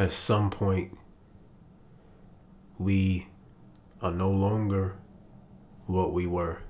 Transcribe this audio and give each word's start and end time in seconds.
at 0.00 0.12
some 0.12 0.48
point 0.48 0.96
we 2.78 3.28
are 4.00 4.10
no 4.10 4.30
longer 4.30 4.96
what 5.84 6.14
we 6.14 6.26
were. 6.26 6.62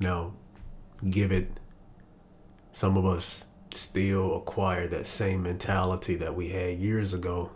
Now, 0.00 0.32
give 1.08 1.30
it, 1.30 1.60
some 2.72 2.96
of 2.96 3.06
us 3.06 3.44
still 3.72 4.36
acquire 4.36 4.88
that 4.88 5.06
same 5.06 5.44
mentality 5.44 6.16
that 6.16 6.34
we 6.34 6.48
had 6.48 6.78
years 6.78 7.14
ago, 7.14 7.52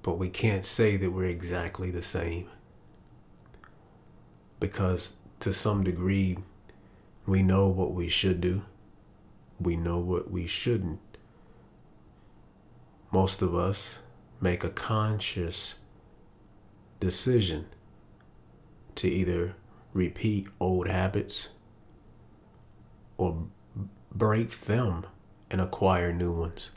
but 0.00 0.14
we 0.14 0.30
can't 0.30 0.64
say 0.64 0.96
that 0.96 1.10
we're 1.10 1.26
exactly 1.26 1.90
the 1.90 2.02
same. 2.02 2.48
Because 4.58 5.16
to 5.40 5.52
some 5.52 5.84
degree, 5.84 6.38
we 7.26 7.42
know 7.42 7.68
what 7.68 7.92
we 7.92 8.08
should 8.08 8.40
do, 8.40 8.62
we 9.60 9.76
know 9.76 9.98
what 9.98 10.30
we 10.30 10.46
shouldn't. 10.46 11.09
Most 13.12 13.42
of 13.42 13.54
us 13.54 13.98
make 14.40 14.62
a 14.62 14.70
conscious 14.70 15.76
decision 17.00 17.66
to 18.94 19.08
either 19.08 19.56
repeat 19.92 20.46
old 20.60 20.86
habits 20.86 21.48
or 23.18 23.46
break 24.12 24.50
them 24.60 25.06
and 25.50 25.60
acquire 25.60 26.12
new 26.12 26.32
ones. 26.32 26.70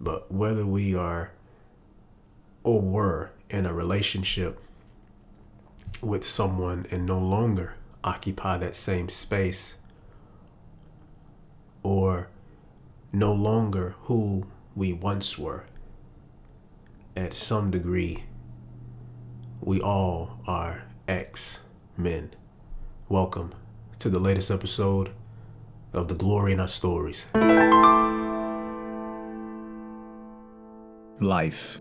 But 0.00 0.32
whether 0.32 0.64
we 0.64 0.94
are 0.94 1.32
or 2.64 2.80
were 2.80 3.32
in 3.50 3.66
a 3.66 3.74
relationship 3.74 4.60
with 6.02 6.24
someone 6.24 6.86
and 6.90 7.04
no 7.04 7.18
longer 7.18 7.74
occupy 8.02 8.56
that 8.58 8.74
same 8.74 9.08
space 9.08 9.76
or 11.82 12.28
no 13.12 13.32
longer 13.32 13.94
who 14.04 14.46
we 14.74 14.92
once 14.92 15.38
were, 15.38 15.66
at 17.14 17.34
some 17.34 17.70
degree, 17.70 18.24
we 19.60 19.80
all 19.80 20.38
are 20.46 20.84
ex 21.06 21.58
men. 21.96 22.30
Welcome 23.08 23.54
to 23.98 24.08
the 24.08 24.18
latest 24.18 24.50
episode 24.50 25.10
of 25.92 26.08
The 26.08 26.14
Glory 26.14 26.54
in 26.54 26.60
Our 26.60 26.68
Stories. 26.68 27.26
Life. 31.20 31.80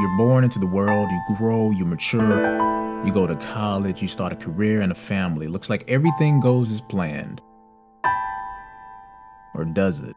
You're 0.00 0.16
born 0.16 0.44
into 0.44 0.58
the 0.58 0.66
world, 0.66 1.10
you 1.10 1.36
grow, 1.36 1.70
you 1.70 1.84
mature, 1.84 3.04
you 3.04 3.12
go 3.12 3.26
to 3.26 3.36
college, 3.36 4.00
you 4.00 4.08
start 4.08 4.32
a 4.32 4.36
career 4.36 4.80
and 4.80 4.90
a 4.90 4.94
family. 4.94 5.46
Looks 5.46 5.68
like 5.68 5.84
everything 5.88 6.40
goes 6.40 6.72
as 6.72 6.80
planned. 6.80 7.42
Or 9.54 9.66
does 9.66 10.00
it? 10.00 10.16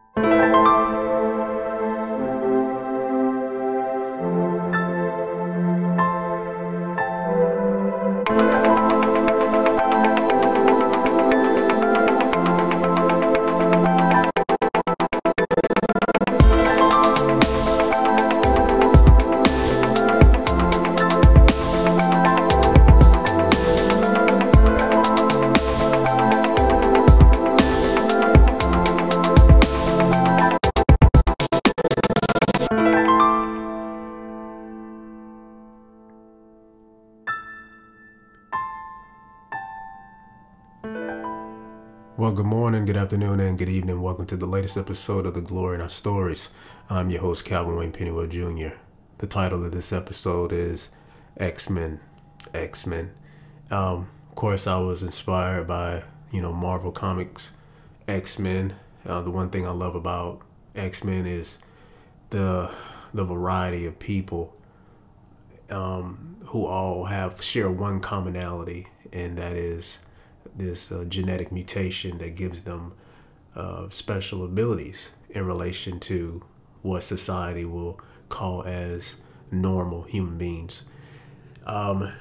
Morning, 42.77 42.93
good 42.93 43.01
afternoon, 43.01 43.39
and 43.39 43.57
good 43.57 43.69
evening. 43.69 43.99
Welcome 44.03 44.27
to 44.27 44.37
the 44.37 44.45
latest 44.45 44.77
episode 44.77 45.25
of 45.25 45.33
The 45.33 45.41
Glory 45.41 45.73
in 45.73 45.81
Our 45.81 45.89
Stories. 45.89 46.49
I'm 46.91 47.09
your 47.09 47.21
host, 47.21 47.43
Calvin 47.43 47.75
Wayne 47.75 47.91
Pennywell 47.91 48.27
Jr. 48.27 48.75
The 49.17 49.25
title 49.25 49.65
of 49.65 49.71
this 49.71 49.91
episode 49.91 50.51
is 50.51 50.91
X 51.37 51.71
Men. 51.71 51.99
X 52.53 52.85
Men. 52.85 53.15
Um, 53.71 54.09
of 54.29 54.35
course, 54.35 54.67
I 54.67 54.77
was 54.77 55.01
inspired 55.01 55.67
by, 55.67 56.03
you 56.31 56.39
know, 56.39 56.53
Marvel 56.53 56.91
Comics, 56.91 57.49
X 58.07 58.37
Men. 58.37 58.75
Uh, 59.03 59.21
the 59.21 59.31
one 59.31 59.49
thing 59.49 59.65
I 59.65 59.71
love 59.71 59.95
about 59.95 60.43
X 60.75 61.03
Men 61.03 61.25
is 61.25 61.57
the 62.29 62.71
the 63.11 63.25
variety 63.25 63.87
of 63.87 63.97
people 63.97 64.55
um, 65.71 66.37
who 66.45 66.67
all 66.67 67.05
have 67.05 67.41
share 67.41 67.71
one 67.71 68.01
commonality, 68.01 68.85
and 69.11 69.35
that 69.39 69.53
is 69.53 69.97
this 70.57 70.91
uh, 70.91 71.05
genetic 71.07 71.51
mutation 71.51 72.17
that 72.17 72.35
gives 72.35 72.61
them 72.61 72.93
uh, 73.55 73.87
special 73.89 74.43
abilities 74.43 75.11
in 75.29 75.45
relation 75.45 75.99
to 75.99 76.43
what 76.81 77.03
society 77.03 77.65
will 77.65 77.99
call 78.29 78.63
as 78.63 79.17
normal 79.51 80.03
human 80.03 80.37
beings. 80.37 80.83
Um, 81.65 82.11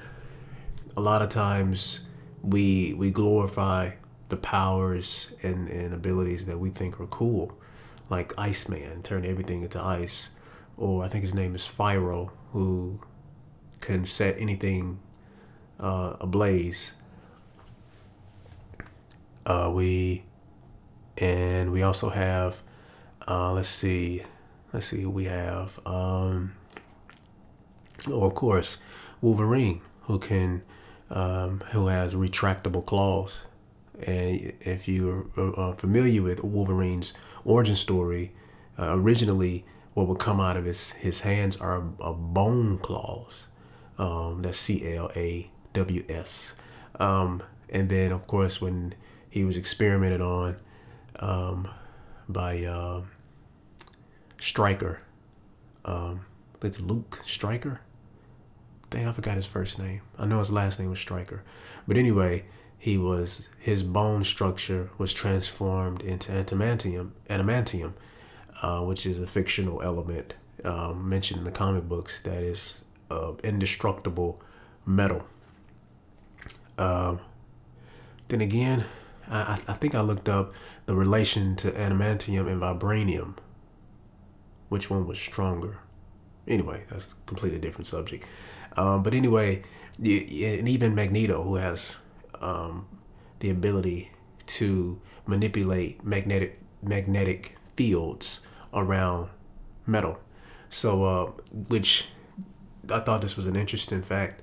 a 0.95 1.01
lot 1.01 1.21
of 1.21 1.29
times 1.29 2.01
we 2.41 2.93
we 2.93 3.11
glorify 3.11 3.91
the 4.29 4.37
powers 4.37 5.29
and, 5.41 5.69
and 5.69 5.93
abilities 5.93 6.45
that 6.45 6.59
we 6.59 6.69
think 6.69 6.99
are 6.99 7.07
cool, 7.07 7.57
like 8.09 8.33
Iceman, 8.37 9.03
turn 9.03 9.25
everything 9.25 9.63
into 9.63 9.81
ice, 9.81 10.29
or 10.75 11.03
I 11.03 11.07
think 11.07 11.23
his 11.23 11.33
name 11.33 11.55
is 11.55 11.67
Pyro, 11.67 12.31
who 12.51 12.99
can 13.79 14.05
set 14.05 14.35
anything 14.39 14.99
uh, 15.79 16.17
ablaze 16.19 16.93
uh, 19.47 19.71
we 19.73 20.23
and 21.17 21.71
we 21.71 21.81
also 21.81 22.09
have 22.09 22.61
uh, 23.27 23.51
let's 23.53 23.69
see 23.69 24.21
let's 24.73 24.87
see 24.87 25.01
who 25.01 25.09
we 25.09 25.25
have 25.25 25.79
um, 25.85 26.53
oh, 28.09 28.25
of 28.25 28.35
course 28.35 28.77
Wolverine 29.21 29.81
who 30.01 30.19
can 30.19 30.61
um, 31.09 31.63
who 31.71 31.87
has 31.87 32.13
retractable 32.13 32.85
claws. 32.85 33.45
And 34.05 34.53
if 34.59 34.87
you're 34.87 35.25
uh, 35.37 35.71
familiar 35.73 36.21
with 36.21 36.43
Wolverine's 36.43 37.13
origin 37.45 37.75
story 37.75 38.33
uh, 38.77 38.93
originally 38.95 39.65
what 39.93 40.07
would 40.07 40.19
come 40.19 40.39
out 40.39 40.55
of 40.57 40.65
his 40.65 40.91
his 40.91 41.21
hands 41.21 41.57
are, 41.57 41.83
are 41.99 42.13
bone 42.13 42.77
claws 42.77 43.47
um, 43.97 44.43
that's 44.43 44.59
C-L-A-W-S 44.59 44.95
um, 46.99 47.41
and 47.69 47.89
then 47.89 48.11
of 48.11 48.27
course 48.27 48.61
when 48.61 48.93
he 49.29 49.43
was 49.43 49.57
experimented 49.57 50.21
on 50.21 50.57
um, 51.19 51.67
by 52.27 52.63
uh, 52.63 53.01
Stryker. 54.39 55.01
Um, 55.85 56.21
it's 56.61 56.79
Luke 56.81 57.21
Stryker. 57.25 57.81
Dang, 58.89 59.07
I 59.07 59.11
forgot 59.11 59.35
his 59.35 59.45
first 59.45 59.79
name. 59.79 60.01
I 60.17 60.25
know 60.25 60.39
his 60.39 60.51
last 60.51 60.79
name 60.79 60.89
was 60.89 60.99
Stryker. 60.99 61.43
But 61.87 61.97
anyway, 61.97 62.45
he 62.77 62.97
was 62.97 63.49
his 63.59 63.83
bone 63.83 64.23
structure 64.23 64.89
was 64.97 65.13
transformed 65.13 66.01
into 66.01 66.31
adamantium, 66.31 67.11
adamantium, 67.29 67.93
uh, 68.61 68.81
which 68.81 69.05
is 69.05 69.19
a 69.19 69.27
fictional 69.27 69.81
element 69.81 70.35
um, 70.63 71.09
mentioned 71.09 71.39
in 71.39 71.45
the 71.45 71.51
comic 71.51 71.87
books 71.87 72.21
that 72.21 72.43
is 72.43 72.83
uh, 73.11 73.33
indestructible 73.43 74.41
metal. 74.85 75.25
Um, 76.77 77.19
then 78.27 78.41
again, 78.41 78.85
I, 79.29 79.53
I 79.67 79.73
think 79.73 79.95
I 79.95 80.01
looked 80.01 80.29
up 80.29 80.53
the 80.85 80.95
relation 80.95 81.55
to 81.57 81.71
adamantium 81.71 82.49
and 82.49 82.61
vibranium. 82.61 83.35
Which 84.69 84.89
one 84.89 85.07
was 85.07 85.19
stronger? 85.19 85.79
Anyway, 86.47 86.83
that's 86.89 87.11
a 87.11 87.15
completely 87.25 87.59
different 87.59 87.87
subject. 87.87 88.25
Um, 88.75 89.03
but 89.03 89.13
anyway, 89.13 89.63
and 89.97 90.69
even 90.69 90.95
Magneto, 90.95 91.43
who 91.43 91.55
has 91.55 91.95
um, 92.39 92.87
the 93.39 93.49
ability 93.49 94.11
to 94.45 95.01
manipulate 95.25 96.03
magnetic 96.03 96.59
magnetic 96.81 97.57
fields 97.75 98.39
around 98.73 99.29
metal. 99.85 100.19
So, 100.69 101.03
uh, 101.03 101.25
which 101.69 102.07
I 102.91 102.99
thought 102.99 103.21
this 103.21 103.35
was 103.35 103.47
an 103.47 103.55
interesting 103.55 104.01
fact. 104.01 104.41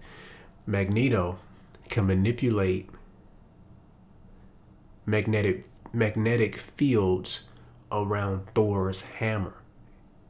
Magneto 0.67 1.39
can 1.89 2.07
manipulate 2.07 2.89
magnetic 5.07 5.67
magnetic 5.93 6.57
fields 6.57 7.45
around 7.93 8.47
Thor's 8.55 9.03
hammer, 9.03 9.55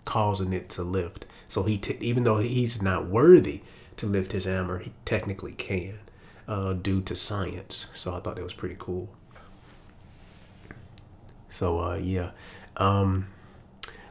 causing 0.05 0.53
it 0.53 0.69
to 0.71 0.83
lift. 0.83 1.27
So 1.49 1.63
he, 1.63 1.79
t- 1.79 1.97
even 2.01 2.25
though 2.25 2.39
he's 2.39 2.83
not 2.83 3.07
worthy 3.07 3.63
to 3.97 4.07
lift 4.07 4.33
his 4.33 4.45
hammer, 4.45 4.79
he 4.81 4.93
technically 5.05 5.53
can, 5.53 5.99
uh, 6.47 6.75
due 6.75 7.01
to 7.03 7.17
science. 7.17 7.89
So 7.95 8.13
I 8.13 8.21
thought 8.21 8.37
that 8.37 8.45
was 8.45 8.53
pretty 8.53 8.77
cool. 8.79 9.09
So 11.49 11.81
uh, 11.81 11.95
yeah, 11.97 12.31
um, 12.77 13.29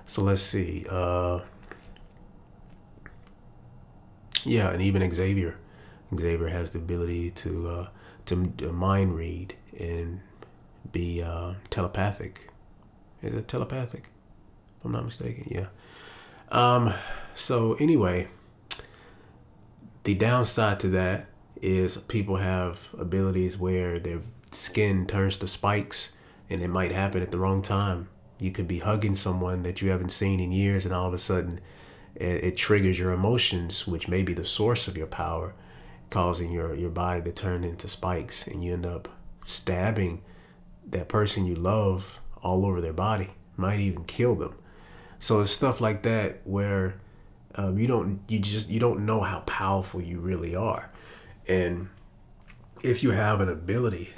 So 0.06 0.21
let's 0.24 0.42
see. 0.42 0.86
Uh, 0.89 1.39
yeah, 4.44 4.71
and 4.71 4.81
even 4.81 5.10
Xavier. 5.13 5.57
Xavier 6.15 6.48
has 6.50 6.71
the 6.71 6.80
ability 6.80 7.31
to 7.31 7.68
uh, 7.69 7.88
to 8.25 8.36
mind 8.71 9.15
read 9.15 9.56
and 9.80 10.21
be 10.92 11.22
uh, 11.22 11.54
telepathic. 11.70 12.50
Is 13.22 13.34
it 13.34 13.48
telepathic? 13.48 14.10
If 14.80 14.86
I'm 14.86 14.92
not 14.92 15.06
mistaken. 15.06 15.48
Yeah. 15.50 15.68
Um. 16.52 16.94
So 17.36 17.74
anyway, 17.80 18.28
the 20.04 20.14
downside 20.14 20.80
to 20.82 20.88
that 20.90 21.28
is 21.62 21.98
people 21.98 22.36
have 22.38 22.90
abilities 22.98 23.58
where 23.58 23.98
their 23.98 24.20
skin 24.52 25.08
turns 25.08 25.38
to 25.38 25.48
spikes, 25.48 26.12
and 26.50 26.62
it 26.62 26.68
might 26.68 26.92
happen 26.92 27.22
at 27.22 27.32
the 27.32 27.40
wrong 27.40 27.62
time. 27.62 28.10
You 28.40 28.52
could 28.52 28.68
be 28.68 28.80
hugging 28.80 29.16
someone 29.16 29.64
that 29.64 29.82
you 29.82 29.90
haven't 29.90 30.10
seen 30.10 30.40
in 30.40 30.52
years, 30.52 30.86
and 30.86 30.94
all 30.94 31.08
of 31.08 31.14
a 31.14 31.18
sudden, 31.18 31.62
it, 32.16 32.44
it 32.44 32.58
triggers 32.58 33.00
your 33.00 33.14
emotions, 33.14 33.88
which 33.88 34.10
may 34.10 34.22
be 34.22 34.34
the 34.34 34.46
source 34.46 34.88
of 34.88 34.98
your 34.98 35.08
power, 35.08 35.54
causing 36.10 36.52
your 36.52 36.76
your 36.76 36.90
body 36.90 37.22
to 37.22 37.32
turn 37.32 37.64
into 37.64 37.88
spikes, 37.88 38.46
and 38.46 38.64
you 38.64 38.74
end 38.74 38.86
up 38.86 39.08
stabbing 39.46 40.22
that 40.94 41.10
person 41.10 41.45
you 41.45 41.56
love 41.56 42.22
all 42.42 42.66
over 42.66 42.81
their 42.81 42.94
body. 42.94 43.30
Might 43.57 43.80
even 43.80 44.06
kill 44.06 44.36
them. 44.36 44.56
So 45.19 45.42
it's 45.42 45.51
stuff 45.51 45.80
like 45.80 46.01
that 46.04 46.42
where 46.44 46.95
um, 47.56 47.78
you 47.78 47.88
don't 47.88 48.22
you 48.28 48.40
just 48.40 48.69
you 48.69 48.80
don't 48.80 49.06
know 49.06 49.22
how 49.22 49.42
powerful 49.42 50.01
you 50.01 50.19
really 50.19 50.56
are, 50.56 50.90
and 51.48 51.90
if 52.84 53.04
you 53.04 53.12
have 53.12 53.40
an 53.42 53.50
ability 53.50 54.10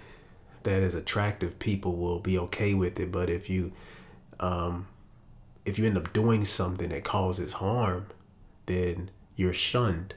that 0.64 0.82
is 0.82 0.96
attractive, 0.96 1.60
people 1.60 1.98
will 1.98 2.20
be 2.20 2.38
okay 2.40 2.74
with 2.74 3.00
it. 3.00 3.12
But 3.12 3.30
if 3.30 3.50
you 3.50 3.72
um, 4.40 4.88
if 5.66 5.78
you 5.78 5.86
end 5.86 5.98
up 5.98 6.14
doing 6.14 6.46
something 6.46 6.90
that 6.90 7.04
causes 7.04 7.54
harm, 7.54 8.08
then 8.66 9.12
you're 9.36 9.54
shunned 9.54 10.16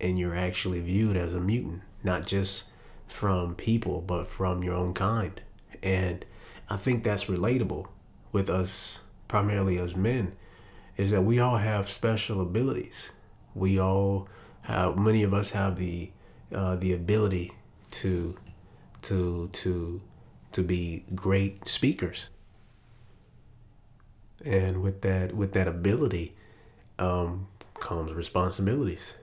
and 0.00 0.18
you're 0.18 0.36
actually 0.36 0.80
viewed 0.80 1.16
as 1.16 1.34
a 1.34 1.40
mutant, 1.40 1.82
not 2.02 2.26
just 2.26 2.64
from 3.06 3.54
people, 3.54 4.00
but 4.00 4.26
from 4.26 4.62
your 4.62 4.74
own 4.74 4.94
kind. 4.94 5.40
And 5.84 6.24
I 6.68 6.76
think 6.76 7.04
that's 7.04 7.26
relatable 7.26 7.86
with 8.32 8.50
us, 8.50 9.00
primarily 9.28 9.78
as 9.78 9.94
men, 9.94 10.34
is 10.96 11.12
that 11.12 11.22
we 11.22 11.38
all 11.38 11.58
have 11.58 11.88
special 11.88 12.40
abilities. 12.40 13.10
We 13.54 13.78
all 13.78 14.28
have, 14.62 14.98
many 14.98 15.22
of 15.22 15.32
us 15.32 15.50
have 15.50 15.78
the, 15.78 16.10
uh, 16.52 16.74
the 16.76 16.92
ability 16.92 17.52
to, 17.92 18.34
to, 19.02 19.48
to, 19.52 20.00
to 20.52 20.62
be 20.62 21.04
great 21.14 21.68
speakers 21.68 22.28
and 24.44 24.82
with 24.82 25.00
that 25.00 25.34
with 25.34 25.52
that 25.52 25.66
ability 25.66 26.36
um, 26.98 27.48
comes 27.80 28.12
responsibilities 28.12 29.14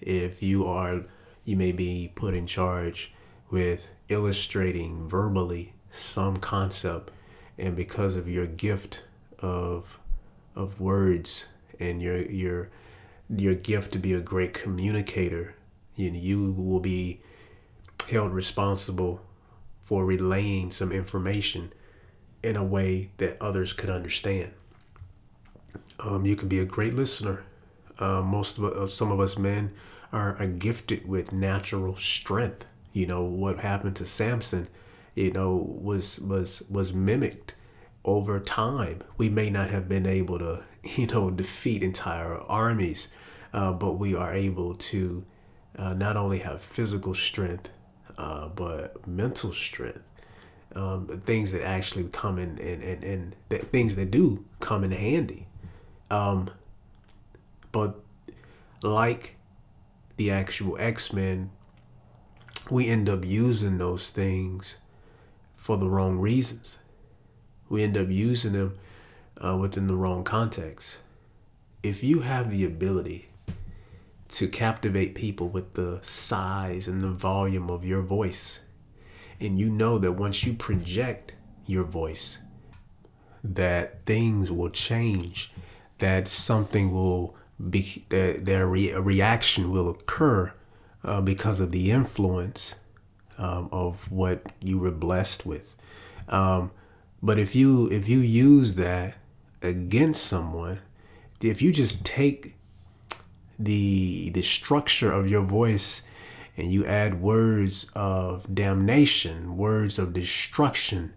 if 0.00 0.42
you 0.42 0.64
are 0.66 1.04
you 1.44 1.56
may 1.56 1.72
be 1.72 2.12
put 2.14 2.34
in 2.34 2.46
charge 2.46 3.12
with 3.50 3.90
illustrating 4.08 5.08
verbally 5.08 5.72
some 5.96 6.36
concept 6.36 7.10
and 7.58 7.76
because 7.76 8.16
of 8.16 8.28
your 8.28 8.46
gift 8.46 9.02
of 9.38 9.98
of 10.54 10.80
words 10.80 11.46
and 11.78 12.00
your 12.00 12.20
your 12.22 12.68
your 13.28 13.54
gift 13.54 13.92
to 13.92 13.98
be 13.98 14.12
a 14.12 14.20
great 14.20 14.54
communicator 14.54 15.54
you, 15.94 16.10
you 16.10 16.52
will 16.52 16.80
be 16.80 17.20
held 18.10 18.32
responsible 18.32 19.20
for 19.84 20.04
relaying 20.04 20.70
some 20.70 20.92
information 20.92 21.72
in 22.42 22.56
a 22.56 22.64
way 22.64 23.10
that 23.16 23.40
others 23.40 23.72
could 23.72 23.90
understand 23.90 24.52
um, 26.00 26.26
you 26.26 26.36
can 26.36 26.48
be 26.48 26.58
a 26.58 26.64
great 26.64 26.94
listener. 26.94 27.44
Uh, 27.98 28.20
most 28.20 28.58
of 28.58 28.64
uh, 28.64 28.86
some 28.86 29.10
of 29.10 29.20
us 29.20 29.38
men 29.38 29.72
are, 30.12 30.36
are 30.36 30.46
gifted 30.46 31.08
with 31.08 31.32
natural 31.32 31.96
strength. 31.96 32.66
You 32.92 33.06
know 33.06 33.22
what 33.24 33.60
happened 33.60 33.96
to 33.96 34.06
Samson, 34.06 34.68
you 35.16 35.32
know, 35.32 35.56
was 35.56 36.20
was 36.20 36.62
was 36.70 36.92
mimicked 36.92 37.54
over 38.04 38.38
time. 38.38 39.02
We 39.16 39.28
may 39.28 39.50
not 39.50 39.70
have 39.70 39.88
been 39.88 40.06
able 40.06 40.38
to, 40.38 40.62
you 40.84 41.08
know, 41.08 41.30
defeat 41.30 41.82
entire 41.82 42.36
armies, 42.36 43.08
uh, 43.52 43.72
but 43.72 43.94
we 43.94 44.14
are 44.14 44.32
able 44.32 44.74
to 44.76 45.24
uh, 45.76 45.94
not 45.94 46.16
only 46.16 46.38
have 46.40 46.62
physical 46.62 47.14
strength, 47.14 47.70
uh, 48.16 48.48
but 48.48 49.08
mental 49.08 49.52
strength. 49.52 50.02
Um, 50.74 51.06
things 51.24 51.52
that 51.52 51.64
actually 51.64 52.06
come 52.08 52.38
in 52.38 52.58
and, 52.58 52.82
and, 52.82 53.02
and 53.02 53.36
that 53.48 53.72
things 53.72 53.96
that 53.96 54.10
do 54.10 54.44
come 54.60 54.84
in 54.84 54.90
handy. 54.90 55.46
Um, 56.10 56.50
but 57.72 57.98
like 58.82 59.36
the 60.18 60.30
actual 60.30 60.76
X 60.78 61.14
Men, 61.14 61.50
we 62.70 62.88
end 62.88 63.08
up 63.08 63.24
using 63.24 63.78
those 63.78 64.10
things 64.10 64.76
for 65.66 65.76
the 65.76 65.88
wrong 65.88 66.16
reasons. 66.20 66.78
We 67.68 67.82
end 67.82 67.96
up 67.96 68.08
using 68.08 68.52
them 68.52 68.78
uh, 69.44 69.56
within 69.56 69.88
the 69.88 69.96
wrong 69.96 70.22
context. 70.22 70.98
If 71.82 72.04
you 72.04 72.20
have 72.20 72.52
the 72.52 72.64
ability 72.64 73.30
to 74.28 74.46
captivate 74.46 75.16
people 75.16 75.48
with 75.48 75.74
the 75.74 75.98
size 76.02 76.86
and 76.86 77.02
the 77.02 77.10
volume 77.10 77.68
of 77.68 77.84
your 77.84 78.00
voice, 78.00 78.60
and 79.40 79.58
you 79.58 79.68
know 79.68 79.98
that 79.98 80.12
once 80.12 80.44
you 80.44 80.52
project 80.52 81.34
your 81.66 81.82
voice, 81.82 82.38
that 83.42 84.06
things 84.06 84.52
will 84.52 84.70
change 84.70 85.50
that 85.98 86.28
something 86.28 86.92
will 86.92 87.34
be 87.58 88.04
that 88.10 88.44
their 88.44 88.68
re- 88.68 88.94
reaction 88.94 89.72
will 89.72 89.90
occur 89.90 90.52
uh, 91.02 91.20
because 91.20 91.58
of 91.58 91.72
the 91.72 91.90
influence 91.90 92.76
um, 93.38 93.68
of 93.72 94.10
what 94.10 94.46
you 94.60 94.78
were 94.78 94.90
blessed 94.90 95.44
with. 95.46 95.76
Um, 96.28 96.70
but 97.22 97.38
if 97.38 97.54
you 97.54 97.88
if 97.88 98.08
you 98.08 98.18
use 98.20 98.74
that 98.74 99.16
against 99.62 100.24
someone, 100.24 100.80
if 101.40 101.62
you 101.62 101.72
just 101.72 102.04
take 102.04 102.54
the 103.58 104.30
the 104.30 104.42
structure 104.42 105.12
of 105.12 105.28
your 105.28 105.42
voice 105.42 106.02
and 106.56 106.70
you 106.70 106.84
add 106.86 107.20
words 107.20 107.90
of 107.94 108.54
damnation, 108.54 109.56
words 109.56 109.98
of 109.98 110.12
destruction, 110.12 111.16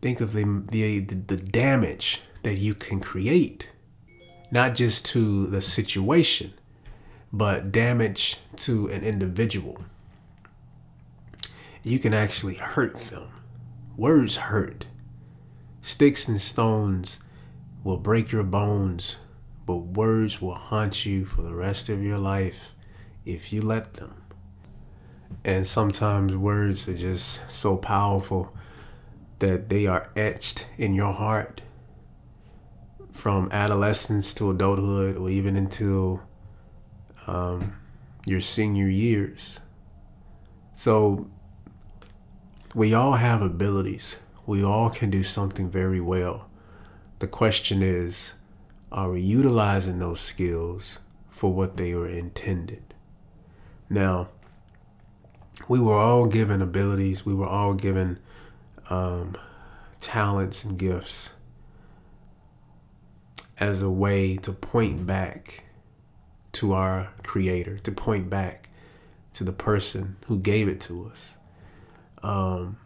think 0.00 0.20
of 0.20 0.32
the 0.32 0.44
the, 0.70 1.00
the 1.00 1.36
damage 1.36 2.22
that 2.42 2.56
you 2.56 2.74
can 2.74 3.00
create, 3.00 3.68
not 4.50 4.74
just 4.74 5.04
to 5.06 5.46
the 5.46 5.60
situation, 5.60 6.54
but 7.32 7.70
damage 7.70 8.36
to 8.56 8.88
an 8.88 9.02
individual. 9.02 9.84
You 11.82 11.98
can 11.98 12.12
actually 12.12 12.54
hurt 12.54 12.98
them. 13.10 13.28
Words 13.96 14.36
hurt. 14.36 14.86
Sticks 15.82 16.28
and 16.28 16.40
stones 16.40 17.18
will 17.84 17.98
break 17.98 18.30
your 18.30 18.42
bones, 18.42 19.16
but 19.66 19.76
words 19.76 20.40
will 20.40 20.54
haunt 20.54 21.06
you 21.06 21.24
for 21.24 21.42
the 21.42 21.54
rest 21.54 21.88
of 21.88 22.02
your 22.02 22.18
life 22.18 22.74
if 23.24 23.52
you 23.52 23.62
let 23.62 23.94
them. 23.94 24.22
And 25.44 25.66
sometimes 25.66 26.34
words 26.36 26.88
are 26.88 26.96
just 26.96 27.40
so 27.50 27.76
powerful 27.76 28.52
that 29.38 29.68
they 29.68 29.86
are 29.86 30.10
etched 30.16 30.66
in 30.76 30.94
your 30.94 31.12
heart 31.12 31.62
from 33.12 33.48
adolescence 33.52 34.34
to 34.34 34.50
adulthood 34.50 35.16
or 35.16 35.30
even 35.30 35.56
until 35.56 36.22
um, 37.26 37.74
your 38.26 38.40
senior 38.40 38.88
years. 38.88 39.60
So 40.74 41.30
we 42.78 42.94
all 42.94 43.14
have 43.14 43.42
abilities. 43.42 44.14
We 44.46 44.62
all 44.62 44.88
can 44.88 45.10
do 45.10 45.24
something 45.24 45.68
very 45.68 46.00
well. 46.00 46.48
The 47.18 47.26
question 47.26 47.82
is, 47.82 48.34
are 48.92 49.10
we 49.10 49.20
utilizing 49.20 49.98
those 49.98 50.20
skills 50.20 51.00
for 51.28 51.52
what 51.52 51.76
they 51.76 51.92
were 51.96 52.06
intended? 52.06 52.94
Now, 53.90 54.28
we 55.66 55.80
were 55.80 55.96
all 55.96 56.26
given 56.26 56.62
abilities. 56.62 57.26
We 57.26 57.34
were 57.34 57.48
all 57.48 57.74
given 57.74 58.20
um, 58.88 59.36
talents 59.98 60.62
and 60.62 60.78
gifts 60.78 61.30
as 63.58 63.82
a 63.82 63.90
way 63.90 64.36
to 64.36 64.52
point 64.52 65.04
back 65.04 65.64
to 66.52 66.74
our 66.74 67.08
Creator, 67.24 67.78
to 67.78 67.90
point 67.90 68.30
back 68.30 68.70
to 69.32 69.42
the 69.42 69.52
person 69.52 70.14
who 70.26 70.38
gave 70.38 70.68
it 70.68 70.80
to 70.82 71.10
us. 71.10 71.38
Um, 72.22 72.78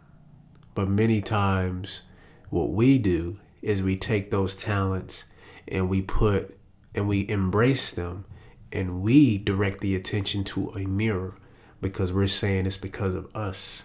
but 0.75 0.87
many 0.87 1.21
times, 1.21 2.01
what 2.49 2.71
we 2.71 2.97
do 2.97 3.39
is 3.61 3.81
we 3.81 3.97
take 3.97 4.31
those 4.31 4.55
talents 4.55 5.25
and 5.67 5.89
we 5.89 6.01
put 6.01 6.57
and 6.93 7.07
we 7.07 7.27
embrace 7.29 7.91
them 7.91 8.25
and 8.71 9.01
we 9.01 9.37
direct 9.37 9.81
the 9.81 9.95
attention 9.95 10.43
to 10.43 10.69
a 10.69 10.85
mirror 10.85 11.35
because 11.81 12.11
we're 12.11 12.27
saying 12.27 12.65
it's 12.65 12.77
because 12.77 13.15
of 13.15 13.33
us 13.35 13.83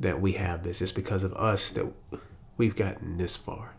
that 0.00 0.20
we 0.20 0.32
have 0.32 0.62
this. 0.62 0.80
It's 0.80 0.92
because 0.92 1.22
of 1.24 1.32
us 1.34 1.70
that 1.72 1.92
we've 2.56 2.76
gotten 2.76 3.18
this 3.18 3.36
far. 3.36 3.76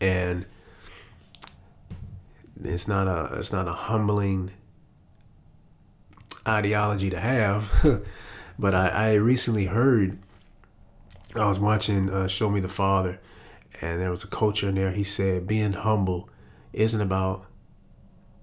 and 0.00 0.46
it's 2.62 2.88
not 2.88 3.06
a 3.06 3.38
it's 3.38 3.52
not 3.52 3.68
a 3.68 3.72
humbling 3.72 4.50
ideology 6.46 7.10
to 7.10 7.20
have. 7.20 8.06
but 8.58 8.74
I, 8.74 8.88
I 8.88 9.14
recently 9.14 9.66
heard 9.66 10.18
I 11.34 11.48
was 11.48 11.58
watching 11.58 12.08
uh, 12.08 12.28
Show 12.28 12.48
Me 12.50 12.60
the 12.60 12.68
Father, 12.68 13.20
and 13.82 14.00
there 14.00 14.10
was 14.10 14.24
a 14.24 14.28
coach 14.28 14.62
in 14.62 14.74
there. 14.76 14.90
He 14.90 15.04
said 15.04 15.46
being 15.46 15.74
humble 15.74 16.30
isn't 16.72 17.00
about 17.00 17.46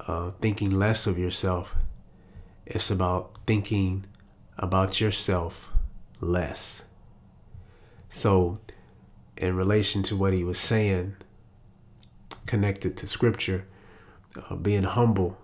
uh, 0.07 0.31
thinking 0.41 0.71
less 0.71 1.07
of 1.07 1.17
yourself. 1.17 1.75
It's 2.65 2.91
about 2.91 3.37
thinking 3.47 4.05
about 4.57 5.01
yourself 5.01 5.71
less. 6.21 6.85
So, 8.09 8.59
in 9.37 9.55
relation 9.55 10.03
to 10.03 10.15
what 10.15 10.33
he 10.33 10.43
was 10.43 10.59
saying, 10.59 11.15
connected 12.45 12.95
to 12.97 13.07
scripture, 13.07 13.65
uh, 14.49 14.55
being 14.55 14.83
humble 14.83 15.37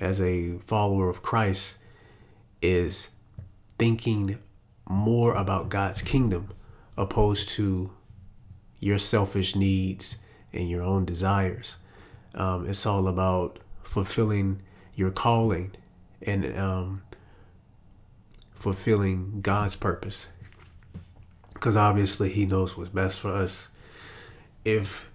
as 0.00 0.20
a 0.20 0.58
follower 0.58 1.08
of 1.08 1.22
Christ 1.22 1.78
is 2.64 3.10
thinking 3.78 4.38
more 4.88 5.34
about 5.34 5.68
God's 5.68 6.02
kingdom 6.02 6.50
opposed 6.96 7.48
to 7.50 7.92
your 8.80 8.98
selfish 8.98 9.54
needs 9.54 10.16
and 10.52 10.68
your 10.70 10.82
own 10.82 11.04
desires. 11.04 11.76
Um, 12.34 12.66
it's 12.68 12.86
all 12.86 13.06
about 13.08 13.58
fulfilling 13.82 14.62
your 14.94 15.10
calling 15.10 15.72
and 16.22 16.56
um, 16.56 17.02
fulfilling 18.54 19.40
God's 19.40 19.76
purpose. 19.76 20.28
Because 21.52 21.76
obviously, 21.76 22.30
He 22.30 22.46
knows 22.46 22.76
what's 22.76 22.90
best 22.90 23.20
for 23.20 23.30
us. 23.30 23.68
If 24.64 25.10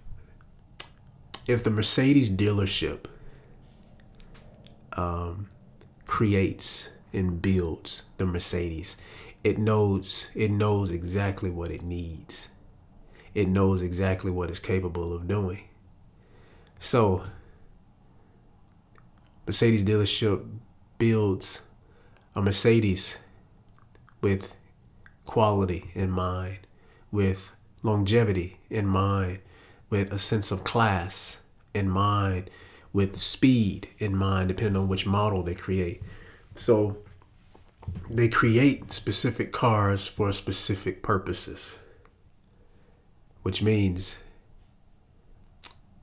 if 1.46 1.64
the 1.64 1.70
Mercedes 1.70 2.30
dealership 2.30 3.06
um, 4.92 5.48
creates 6.06 6.90
and 7.12 7.40
builds 7.42 8.02
the 8.16 8.26
Mercedes, 8.26 8.96
it 9.42 9.58
knows 9.58 10.26
it 10.34 10.50
knows 10.50 10.90
exactly 10.90 11.50
what 11.50 11.70
it 11.70 11.82
needs. 11.82 12.48
It 13.34 13.48
knows 13.48 13.82
exactly 13.82 14.30
what 14.30 14.50
it's 14.50 14.58
capable 14.58 15.14
of 15.14 15.28
doing. 15.28 15.64
So 16.80 17.24
Mercedes 19.46 19.84
dealership 19.84 20.46
builds 20.98 21.62
a 22.34 22.42
Mercedes 22.42 23.18
with 24.20 24.54
quality 25.26 25.90
in 25.94 26.10
mind, 26.10 26.58
with 27.10 27.52
longevity 27.82 28.58
in 28.68 28.86
mind, 28.86 29.38
with 29.88 30.12
a 30.12 30.18
sense 30.18 30.50
of 30.50 30.64
class 30.64 31.40
in 31.74 31.88
mind, 31.88 32.50
with 32.92 33.16
speed 33.16 33.88
in 33.98 34.16
mind, 34.16 34.48
depending 34.48 34.76
on 34.76 34.88
which 34.88 35.06
model 35.06 35.42
they 35.42 35.54
create. 35.54 36.02
So 36.54 36.98
they 38.10 38.28
create 38.28 38.92
specific 38.92 39.52
cars 39.52 40.06
for 40.06 40.32
specific 40.32 41.02
purposes, 41.02 41.78
which 43.42 43.62
means 43.62 44.18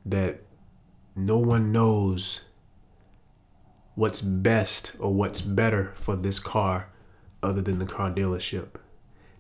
that 0.06 0.42
no 1.16 1.38
one 1.38 1.72
knows 1.72 2.42
what's 3.96 4.22
best 4.22 4.94
or 5.00 5.14
what's 5.14 5.42
better 5.42 5.94
for 5.96 6.16
this 6.16 6.40
car 6.40 6.90
other 7.42 7.62
than 7.62 7.80
the 7.80 7.86
car 7.86 8.12
dealership. 8.12 8.76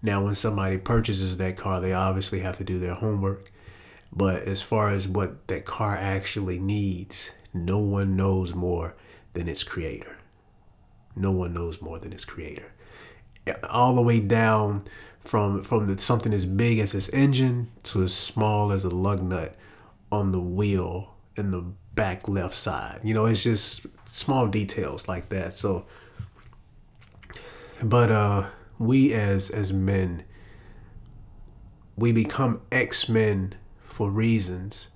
Now, 0.01 0.23
when 0.23 0.35
somebody 0.35 0.77
purchases 0.77 1.37
that 1.37 1.57
car, 1.57 1.79
they 1.79 1.93
obviously 1.93 2.39
have 2.41 2.57
to 2.57 2.63
do 2.63 2.79
their 2.79 2.95
homework. 2.95 3.51
But 4.11 4.43
as 4.43 4.61
far 4.61 4.89
as 4.89 5.07
what 5.07 5.47
that 5.47 5.65
car 5.65 5.95
actually 5.95 6.59
needs, 6.59 7.31
no 7.53 7.79
one 7.79 8.15
knows 8.15 8.53
more 8.53 8.95
than 9.33 9.47
its 9.47 9.63
creator. 9.63 10.16
No 11.17 11.31
one 11.31 11.53
knows 11.53 11.81
more 11.81 11.99
than 11.99 12.13
its 12.13 12.25
creator. 12.25 12.71
All 13.69 13.95
the 13.95 14.01
way 14.01 14.19
down 14.19 14.83
from 15.19 15.63
from 15.63 15.87
the, 15.87 15.97
something 16.01 16.33
as 16.33 16.45
big 16.45 16.79
as 16.79 16.93
its 16.93 17.09
engine 17.09 17.69
to 17.83 18.03
as 18.03 18.13
small 18.13 18.71
as 18.71 18.83
a 18.83 18.89
lug 18.89 19.21
nut 19.21 19.55
on 20.11 20.31
the 20.31 20.39
wheel 20.39 21.15
in 21.35 21.51
the 21.51 21.63
back 21.95 22.27
left 22.27 22.55
side. 22.55 23.01
You 23.03 23.13
know, 23.13 23.25
it's 23.25 23.43
just 23.43 23.85
small 24.05 24.47
details 24.47 25.07
like 25.07 25.29
that. 25.29 25.53
So, 25.53 25.85
but 27.83 28.11
uh, 28.11 28.47
we 28.79 29.13
as 29.13 29.49
as 29.49 29.73
men, 29.73 30.23
we 31.95 32.11
become 32.11 32.61
X 32.71 33.09
men 33.09 33.55
for 33.79 34.09
reasons. 34.09 34.87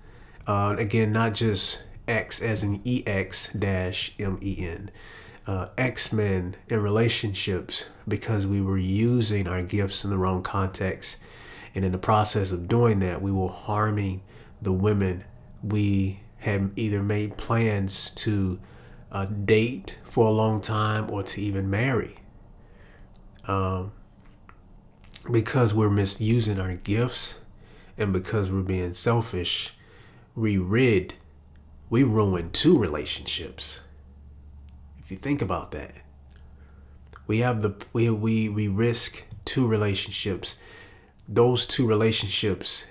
Uh, 0.47 0.75
again, 0.77 1.11
not 1.11 1.33
just 1.33 1.83
X 2.07 2.41
as 2.41 2.63
in 2.63 2.81
EX 2.85 3.51
dash 3.53 4.13
M 4.19 4.39
E 4.41 4.57
N. 4.59 4.91
Uh, 5.47 5.67
X 5.77 6.13
Men 6.13 6.55
in 6.67 6.81
relationships 6.81 7.85
because 8.07 8.45
we 8.45 8.61
were 8.61 8.77
using 8.77 9.47
our 9.47 9.63
gifts 9.63 10.03
in 10.03 10.11
the 10.11 10.17
wrong 10.17 10.43
context. 10.43 11.17
And 11.73 11.83
in 11.83 11.91
the 11.91 11.97
process 11.97 12.51
of 12.51 12.67
doing 12.67 12.99
that, 12.99 13.21
we 13.21 13.31
were 13.31 13.49
harming 13.49 14.21
the 14.61 14.71
women 14.71 15.23
we 15.63 16.21
had 16.37 16.71
either 16.75 17.01
made 17.01 17.37
plans 17.37 18.11
to 18.11 18.59
uh, 19.11 19.25
date 19.25 19.95
for 20.03 20.27
a 20.27 20.31
long 20.31 20.61
time 20.61 21.09
or 21.09 21.23
to 21.23 21.41
even 21.41 21.69
marry. 21.69 22.15
Um, 23.47 23.91
because 25.29 25.73
we're 25.73 25.89
misusing 25.89 26.59
our 26.59 26.75
gifts 26.75 27.35
and 27.97 28.11
because 28.11 28.49
we're 28.49 28.61
being 28.61 28.93
selfish, 28.93 29.73
we 30.35 30.57
rid, 30.57 31.13
we 31.89 32.03
ruin 32.03 32.49
two 32.51 32.77
relationships. 32.77 33.81
If 35.11 35.15
you 35.15 35.21
think 35.23 35.41
about 35.41 35.71
that, 35.71 35.91
we 37.27 37.39
have 37.39 37.61
the 37.61 37.75
we 37.91 38.09
we 38.09 38.47
we 38.47 38.69
risk 38.69 39.25
two 39.43 39.67
relationships. 39.67 40.55
Those 41.27 41.65
two 41.65 41.85
relationships 41.85 42.85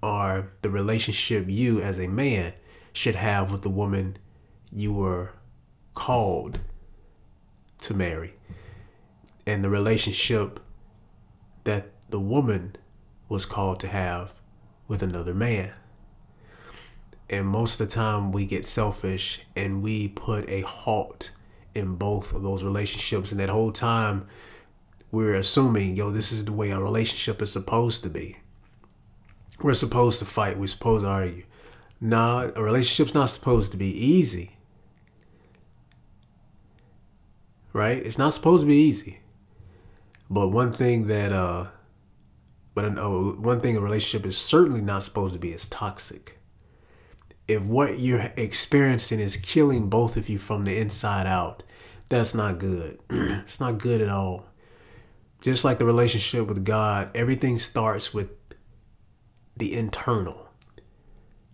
are 0.00 0.52
the 0.62 0.70
relationship 0.70 1.46
you 1.48 1.80
as 1.80 1.98
a 1.98 2.06
man 2.06 2.52
should 2.92 3.16
have 3.16 3.50
with 3.50 3.62
the 3.62 3.70
woman 3.70 4.18
you 4.70 4.92
were 4.92 5.32
called 5.94 6.60
to 7.80 7.92
marry 7.92 8.34
and 9.44 9.64
the 9.64 9.68
relationship 9.68 10.60
that 11.64 11.90
the 12.08 12.20
woman 12.20 12.76
was 13.28 13.44
called 13.44 13.80
to 13.80 13.88
have 13.88 14.32
with 14.86 15.02
another 15.02 15.34
man. 15.34 15.72
And 17.28 17.48
most 17.48 17.80
of 17.80 17.88
the 17.88 17.92
time, 17.92 18.30
we 18.30 18.46
get 18.46 18.64
selfish 18.64 19.40
and 19.56 19.82
we 19.82 20.06
put 20.06 20.48
a 20.48 20.60
halt 20.60 21.32
in 21.74 21.96
both 21.96 22.32
of 22.32 22.42
those 22.42 22.62
relationships. 22.62 23.30
And 23.30 23.40
that 23.40 23.48
whole 23.48 23.72
time, 23.72 24.26
we're 25.10 25.34
assuming, 25.34 25.96
yo, 25.96 26.10
this 26.10 26.32
is 26.32 26.44
the 26.44 26.52
way 26.52 26.70
a 26.70 26.80
relationship 26.80 27.40
is 27.40 27.52
supposed 27.52 28.02
to 28.02 28.08
be. 28.08 28.36
We're 29.60 29.74
supposed 29.74 30.18
to 30.20 30.24
fight, 30.24 30.58
we're 30.58 30.68
supposed 30.68 31.04
to 31.04 31.08
argue. 31.08 31.44
Nah, 32.00 32.50
a 32.54 32.62
relationship's 32.62 33.14
not 33.14 33.26
supposed 33.26 33.72
to 33.72 33.76
be 33.76 33.88
easy. 33.88 34.56
Right? 37.72 37.98
It's 38.04 38.18
not 38.18 38.34
supposed 38.34 38.62
to 38.62 38.68
be 38.68 38.76
easy. 38.76 39.20
But 40.30 40.48
one 40.48 40.72
thing 40.72 41.06
that 41.06 41.32
uh 41.32 41.68
but 42.74 42.96
uh, 42.96 43.08
one 43.08 43.60
thing 43.60 43.76
a 43.76 43.80
relationship 43.80 44.24
is 44.24 44.38
certainly 44.38 44.80
not 44.80 45.02
supposed 45.02 45.34
to 45.34 45.40
be 45.40 45.50
is 45.50 45.66
toxic. 45.66 46.37
If 47.48 47.62
what 47.62 47.98
you're 47.98 48.30
experiencing 48.36 49.20
is 49.20 49.36
killing 49.36 49.88
both 49.88 50.16
of 50.16 50.28
you 50.28 50.38
from 50.38 50.64
the 50.64 50.78
inside 50.78 51.26
out, 51.26 51.62
that's 52.08 52.34
not 52.34 52.58
good. 52.58 53.00
it's 53.10 53.58
not 53.58 53.78
good 53.78 54.00
at 54.00 54.10
all. 54.10 54.44
Just 55.40 55.64
like 55.64 55.78
the 55.78 55.84
relationship 55.84 56.46
with 56.46 56.64
God, 56.64 57.10
everything 57.14 57.58
starts 57.58 58.12
with 58.12 58.32
the 59.56 59.74
internal. 59.74 60.48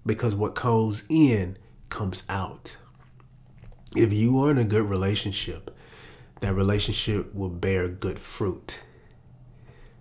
Because 0.05 0.35
what 0.35 0.55
goes 0.55 1.05
in 1.09 1.57
comes 1.91 2.25
out. 2.29 2.77
If 3.97 4.13
you 4.13 4.43
are 4.43 4.51
in 4.51 4.59
a 4.59 4.65
good 4.65 4.83
relationship, 4.83 5.71
that 6.41 6.55
relationship 6.55 7.33
will 7.35 7.49
bear 7.49 7.89
good 7.89 8.19
fruit. 8.19 8.81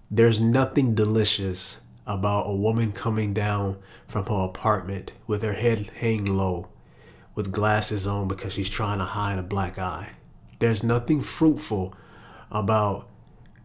There's 0.10 0.40
nothing 0.40 0.96
delicious 0.96 1.78
about 2.06 2.48
a 2.48 2.56
woman 2.56 2.92
coming 2.92 3.34
down 3.34 3.78
from 4.08 4.26
her 4.26 4.46
apartment 4.46 5.12
with 5.28 5.42
her 5.42 5.54
head 5.54 5.90
hanging 6.00 6.36
low, 6.36 6.68
with 7.36 7.52
glasses 7.52 8.06
on 8.06 8.28
because 8.28 8.54
she's 8.54 8.70
trying 8.70 9.00
to 9.00 9.06
hide 9.06 9.40
a 9.40 9.44
black 9.44 9.80
eye. 9.80 10.12
There's 10.60 10.84
nothing 10.84 11.22
fruitful 11.22 11.94
about 12.52 13.10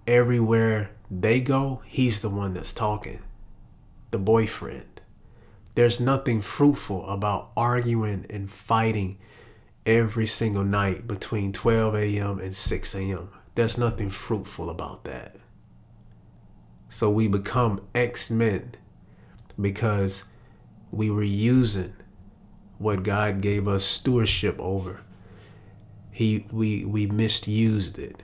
everywhere 0.07 0.90
they 1.11 1.40
go, 1.40 1.83
he's 1.87 2.21
the 2.21 2.30
one 2.30 2.54
that's 2.54 2.73
talking, 2.73 3.21
the 4.11 4.18
boyfriend. 4.18 5.00
There's 5.75 6.00
nothing 6.00 6.40
fruitful 6.40 7.09
about 7.09 7.50
arguing 7.57 8.26
and 8.28 8.50
fighting 8.50 9.18
every 9.87 10.26
single 10.26 10.64
night 10.64 11.07
between 11.07 11.52
12 11.52 11.95
a.m. 11.95 12.38
and 12.40 12.54
6 12.54 12.95
a.m. 12.95 13.28
There's 13.54 13.78
nothing 13.78 14.11
fruitful 14.11 14.71
about 14.71 15.04
that. 15.04 15.37
So 16.88 17.11
we 17.11 17.28
become 17.28 17.80
X 17.95 18.30
Men 18.30 18.75
because 19.61 20.25
we 20.90 21.11
were 21.11 21.23
using 21.23 21.95
what 22.78 23.02
God 23.02 23.40
gave 23.40 23.68
us 23.68 23.85
stewardship 23.85 24.57
over. 24.59 25.00
He 26.11 26.47
we 26.50 26.85
we 26.85 27.07
misused 27.07 27.99
it. 27.99 28.23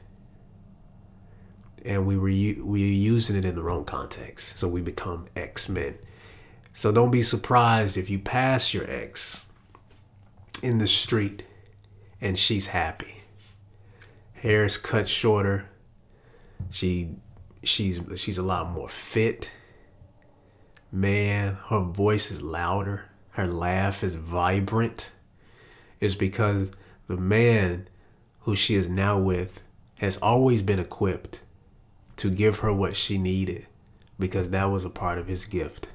And 1.85 2.07
we 2.07 2.17
were 2.17 2.29
we 2.29 2.55
were 2.63 2.77
using 2.77 3.37
it 3.37 3.45
in 3.45 3.55
the 3.55 3.63
wrong 3.63 3.85
context. 3.85 4.59
So 4.59 4.69
we 4.69 4.81
become 4.81 5.27
X-Men. 5.37 5.99
So 6.73 6.91
don't 6.91 7.11
be 7.11 7.23
surprised 7.23 7.97
if 7.97 8.09
you 8.09 8.19
pass 8.19 8.73
your 8.73 8.85
ex 8.91 9.45
in 10.63 10.79
the 10.79 10.87
street 10.87 11.45
and 12.21 12.39
she's 12.39 12.69
happy. 12.69 13.23
Hair's 14.33 14.79
cut 14.79 15.09
shorter. 15.09 15.69
She 16.71 17.17
she's 17.67 18.01
she's 18.17 18.39
a 18.39 18.43
lot 18.43 18.71
more 18.71 18.89
fit. 18.89 19.51
Man, 20.91 21.59
her 21.69 21.81
voice 21.81 22.31
is 22.31 22.43
louder. 22.43 23.07
Her 23.31 23.47
laugh 23.47 24.03
is 24.03 24.15
vibrant. 24.15 25.11
It's 26.01 26.15
because 26.15 26.71
the 27.09 27.17
man 27.17 27.89
who 28.41 28.55
she 28.55 28.75
is 28.75 28.89
now 28.89 29.19
with 29.19 29.61
has 29.99 30.17
always 30.19 30.63
been 30.63 30.79
equipped 30.79 31.41
to 32.17 32.31
give 32.31 32.61
her 32.61 32.73
what 32.73 32.95
she 32.95 33.19
needed 33.19 33.67
because 34.19 34.51
that 34.51 34.67
was 34.67 34.85
a 34.85 34.91
part 34.91 35.19
of 35.19 35.27
his 35.27 35.45
gift. 35.47 35.89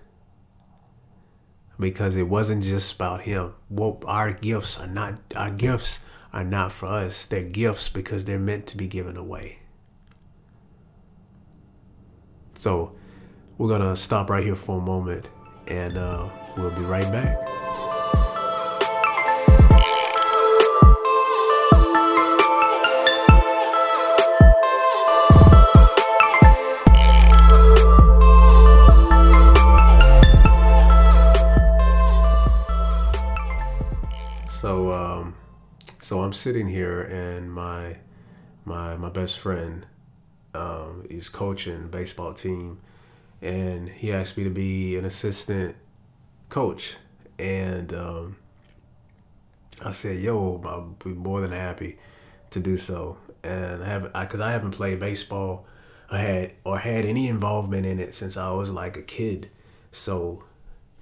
Because 1.80 2.16
it 2.16 2.28
wasn't 2.28 2.64
just 2.64 2.96
about 2.96 3.22
him. 3.22 3.54
Well, 3.70 4.02
our 4.06 4.34
gifts 4.34 4.80
are 4.80 4.88
not 4.88 5.20
our 5.36 5.52
gifts 5.52 6.00
are 6.34 6.44
not 6.44 6.72
for 6.72 6.88
us. 6.88 7.26
They're 7.26 7.44
gifts 7.44 7.88
because 7.88 8.26
they're 8.26 8.38
meant 8.38 8.68
to 8.68 8.78
be 8.78 8.88
given 8.88 9.16
away. 9.16 9.60
So 12.60 12.92
we're 13.58 13.70
gonna 13.70 13.96
stop 13.96 14.30
right 14.30 14.44
here 14.44 14.54
for 14.54 14.80
a 14.80 14.82
moment 14.82 15.30
and 15.66 15.98
uh, 15.98 16.28
we'll 16.58 16.72
be 16.72 16.82
right 16.82 17.10
back. 17.10 17.38
So, 34.50 34.92
um, 34.92 35.36
so 36.00 36.22
I'm 36.24 36.34
sitting 36.34 36.68
here, 36.68 37.04
and 37.04 37.54
my 37.54 38.00
my 38.66 38.98
my 38.98 39.08
best 39.08 39.40
friend, 39.40 39.86
he's 41.10 41.30
coaching 41.30 41.88
baseball 41.88 42.34
team, 42.34 42.80
and 43.42 43.90
he 43.90 44.14
asked 44.14 44.38
me 44.38 44.44
to 44.44 44.50
be 44.50 44.98
an 44.98 45.06
assistant 45.06 45.76
coach, 46.50 46.96
and 47.38 47.94
um, 47.94 48.38
I 49.84 49.92
said, 49.92 50.20
"Yo, 50.20 50.62
I'll 50.66 50.96
be 51.04 51.10
more 51.10 51.42
than 51.42 51.52
happy 51.52 51.98
to 52.52 52.60
do 52.60 52.78
so." 52.78 53.18
And 53.44 53.84
I 53.84 53.88
haven't, 53.88 54.14
because 54.14 54.40
I, 54.40 54.50
I 54.50 54.52
haven't 54.52 54.72
played 54.72 55.00
baseball, 55.00 55.66
I 56.12 56.20
had 56.20 56.54
or 56.64 56.80
had 56.80 57.06
any 57.06 57.28
involvement 57.28 57.86
in 57.86 58.00
it 58.00 58.14
since 58.16 58.38
I 58.38 58.52
was 58.52 58.70
like 58.70 58.98
a 58.98 59.02
kid, 59.02 59.50
so 59.92 60.44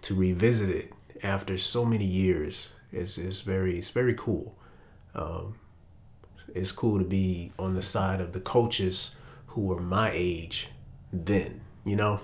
to 0.03 0.15
revisit 0.15 0.69
it 0.69 0.93
after 1.23 1.57
so 1.57 1.83
many 1.83 2.05
years 2.05 2.69
is 2.91 3.17
is 3.17 3.41
very 3.41 3.77
it's 3.77 3.89
very 3.89 4.13
cool. 4.13 4.55
Um, 5.15 5.55
it's 6.53 6.71
cool 6.71 6.99
to 6.99 7.05
be 7.05 7.51
on 7.59 7.73
the 7.75 7.81
side 7.81 8.21
of 8.21 8.33
the 8.33 8.39
coaches 8.39 9.15
who 9.57 9.63
were 9.63 9.81
my 9.81 10.11
age 10.13 10.67
then, 11.11 11.61
you 11.83 11.95
know, 11.95 12.19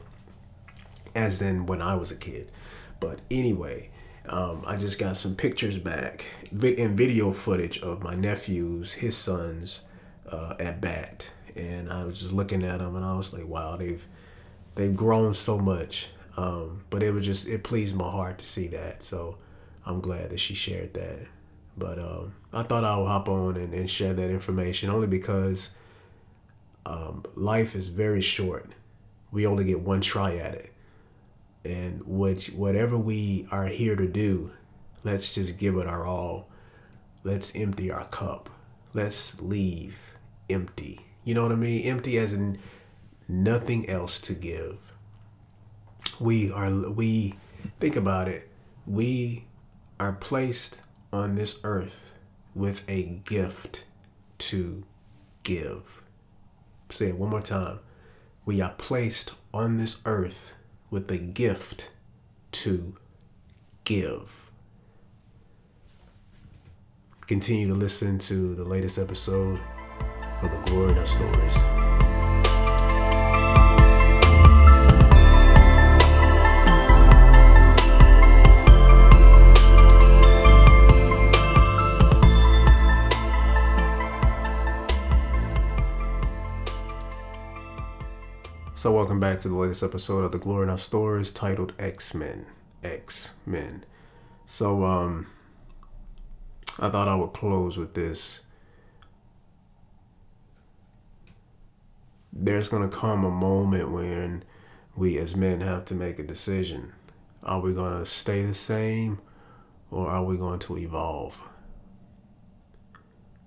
as 1.16 1.42
in 1.42 1.66
when 1.66 1.82
I 1.82 1.96
was 1.96 2.12
a 2.12 2.16
kid. 2.16 2.52
But 3.00 3.22
anyway, 3.32 3.90
um, 4.30 4.64
I 4.68 4.76
just 4.76 5.00
got 5.00 5.18
some 5.18 5.36
pictures 5.36 5.80
back 5.80 6.26
and 6.52 6.96
video 6.96 7.32
footage 7.32 7.80
of 7.80 8.04
my 8.04 8.14
nephews, 8.14 8.94
his 8.94 9.18
sons, 9.18 9.82
uh, 10.30 10.54
at 10.60 10.80
bat, 10.80 11.32
and 11.56 11.92
I 11.92 12.04
was 12.04 12.20
just 12.20 12.32
looking 12.32 12.64
at 12.64 12.78
them, 12.78 12.96
and 12.96 13.04
I 13.04 13.16
was 13.16 13.34
like, 13.34 13.48
wow, 13.48 13.78
they've 13.78 14.06
they've 14.76 14.96
grown 14.96 15.34
so 15.34 15.58
much. 15.58 16.10
Um, 16.38 16.84
but 16.92 17.02
it 17.02 17.16
was 17.16 17.26
just 17.26 17.48
it 17.48 17.64
pleased 17.64 17.96
my 17.96 18.12
heart 18.12 18.38
to 18.38 18.46
see 18.46 18.68
that. 18.68 19.02
So 19.02 19.40
I'm 19.88 20.02
glad 20.02 20.30
that 20.30 20.40
she 20.40 20.54
shared 20.54 20.94
that. 20.94 21.26
But 21.76 21.98
um, 21.98 22.36
I 22.54 22.62
thought 22.62 22.84
I 22.84 22.96
would 22.96 23.08
hop 23.08 23.28
on 23.28 23.58
and, 23.58 23.74
and 23.74 23.90
share 23.90 24.14
that 24.14 24.30
information 24.30 24.92
only 24.92 25.08
because 25.08 25.72
um, 26.86 27.24
life 27.36 27.76
is 27.76 27.90
very 27.90 28.22
short. 28.22 28.72
We 29.32 29.48
only 29.48 29.64
get 29.64 29.80
one 29.82 30.02
try 30.02 30.36
at 30.36 30.54
it. 30.54 30.74
And 31.66 32.02
which, 32.06 32.50
whatever 32.50 32.98
we 32.98 33.48
are 33.52 33.66
here 33.66 33.96
to 33.96 34.08
do, 34.08 34.52
let's 35.04 35.34
just 35.34 35.58
give 35.58 35.78
it 35.78 35.88
our 35.88 36.06
all. 36.06 36.50
Let's 37.24 37.56
empty 37.56 37.90
our 37.90 38.06
cup. 38.06 38.50
Let's 38.94 39.40
leave 39.40 40.18
empty. 40.50 41.00
You 41.24 41.34
know 41.34 41.44
what 41.44 41.54
I 41.54 41.56
mean? 41.56 41.84
Empty 41.84 42.18
as 42.18 42.34
in 42.34 42.60
nothing 43.30 43.90
else 43.90 44.20
to 44.20 44.34
give. 44.34 44.78
We 46.20 46.52
are, 46.52 46.70
we, 46.70 47.36
think 47.80 47.96
about 47.96 48.28
it. 48.28 48.50
We 48.86 49.46
are 50.00 50.12
placed 50.12 50.82
on 51.14 51.36
this 51.36 51.60
earth 51.64 52.20
with 52.54 52.84
a 52.90 53.04
gift 53.24 53.86
to 54.40 54.84
give. 55.44 56.03
Say 56.94 57.08
it 57.08 57.18
one 57.18 57.32
more 57.32 57.42
time. 57.42 57.80
We 58.46 58.62
are 58.62 58.76
placed 58.78 59.34
on 59.52 59.78
this 59.78 60.00
earth 60.06 60.56
with 60.92 61.10
a 61.10 61.18
gift 61.18 61.92
to 62.52 62.94
give. 63.84 64.52
Continue 67.26 67.68
to 67.70 67.74
listen 67.74 68.20
to 68.20 68.54
the 68.54 68.64
latest 68.64 69.00
episode 69.00 69.60
of 70.44 70.52
The 70.52 70.62
Glory 70.70 70.92
in 70.92 71.00
Our 71.00 71.06
Stories. 71.08 71.83
So, 88.84 88.92
welcome 88.92 89.22
back 89.22 89.40
to 89.40 89.48
the 89.48 89.56
latest 89.56 89.82
episode 89.82 90.26
of 90.26 90.34
the 90.34 90.40
Glory 90.40 90.68
Our 90.68 90.78
Stories 90.78 91.32
titled 91.32 91.72
X 91.80 92.14
Men. 92.14 92.48
X 92.84 93.32
Men. 93.46 93.86
So, 94.46 94.84
um, 94.84 95.28
I 96.82 96.90
thought 96.90 97.08
I 97.08 97.16
would 97.16 97.32
close 97.32 97.78
with 97.78 97.94
this. 97.94 98.42
There's 102.34 102.68
going 102.68 102.84
to 102.84 102.94
come 102.94 103.24
a 103.24 103.32
moment 103.32 103.90
when 103.90 104.44
we 104.98 105.18
as 105.18 105.34
men 105.34 105.62
have 105.62 105.86
to 105.86 105.96
make 105.96 106.20
a 106.20 106.24
decision. 106.24 106.92
Are 107.42 107.62
we 107.62 107.74
going 107.74 107.98
to 107.98 108.06
stay 108.06 108.46
the 108.46 108.54
same 108.54 109.20
or 109.92 110.10
are 110.10 110.26
we 110.26 110.36
going 110.36 110.60
to 110.60 110.78
evolve? 110.78 111.42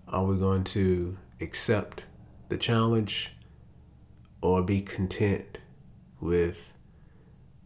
Are 0.09 0.25
we 0.25 0.38
going 0.38 0.64
to 0.64 1.18
accept 1.42 2.07
the 2.49 2.57
challenge 2.57 3.36
or 4.47 4.63
be 4.63 4.81
content 4.81 5.59
with 6.21 6.73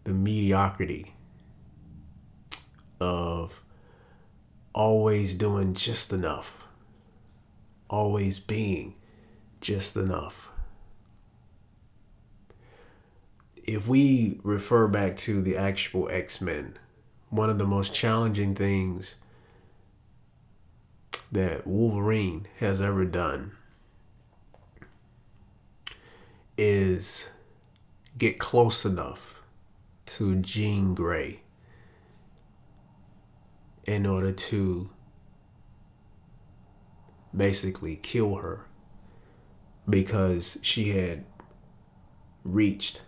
the 0.04 0.14
mediocrity 0.14 1.14
of 2.98 3.60
always 4.72 5.34
doing 5.34 5.74
just 5.74 6.10
enough, 6.10 6.64
always 7.90 8.38
being 8.38 8.94
just 9.60 9.94
enough. 9.94 10.48
If 13.62 13.86
we 13.86 14.40
refer 14.42 14.88
back 14.88 15.18
to 15.18 15.42
the 15.42 15.58
actual 15.58 16.08
X 16.08 16.40
Men, 16.40 16.78
one 17.28 17.50
of 17.50 17.58
the 17.58 17.66
most 17.66 17.92
challenging 17.92 18.54
things 18.54 19.16
that 21.30 21.66
Wolverine 21.66 22.48
has 22.56 22.80
ever 22.80 23.04
done 23.04 23.52
is 26.62 27.30
get 28.18 28.38
close 28.38 28.84
enough 28.84 29.42
to 30.04 30.36
Jean 30.36 30.94
Grey 30.94 31.40
in 33.86 34.04
order 34.04 34.30
to 34.30 34.90
basically 37.34 37.96
kill 37.96 38.34
her 38.34 38.66
because 39.88 40.58
she 40.60 40.90
had 40.90 41.24
reached 42.44 43.00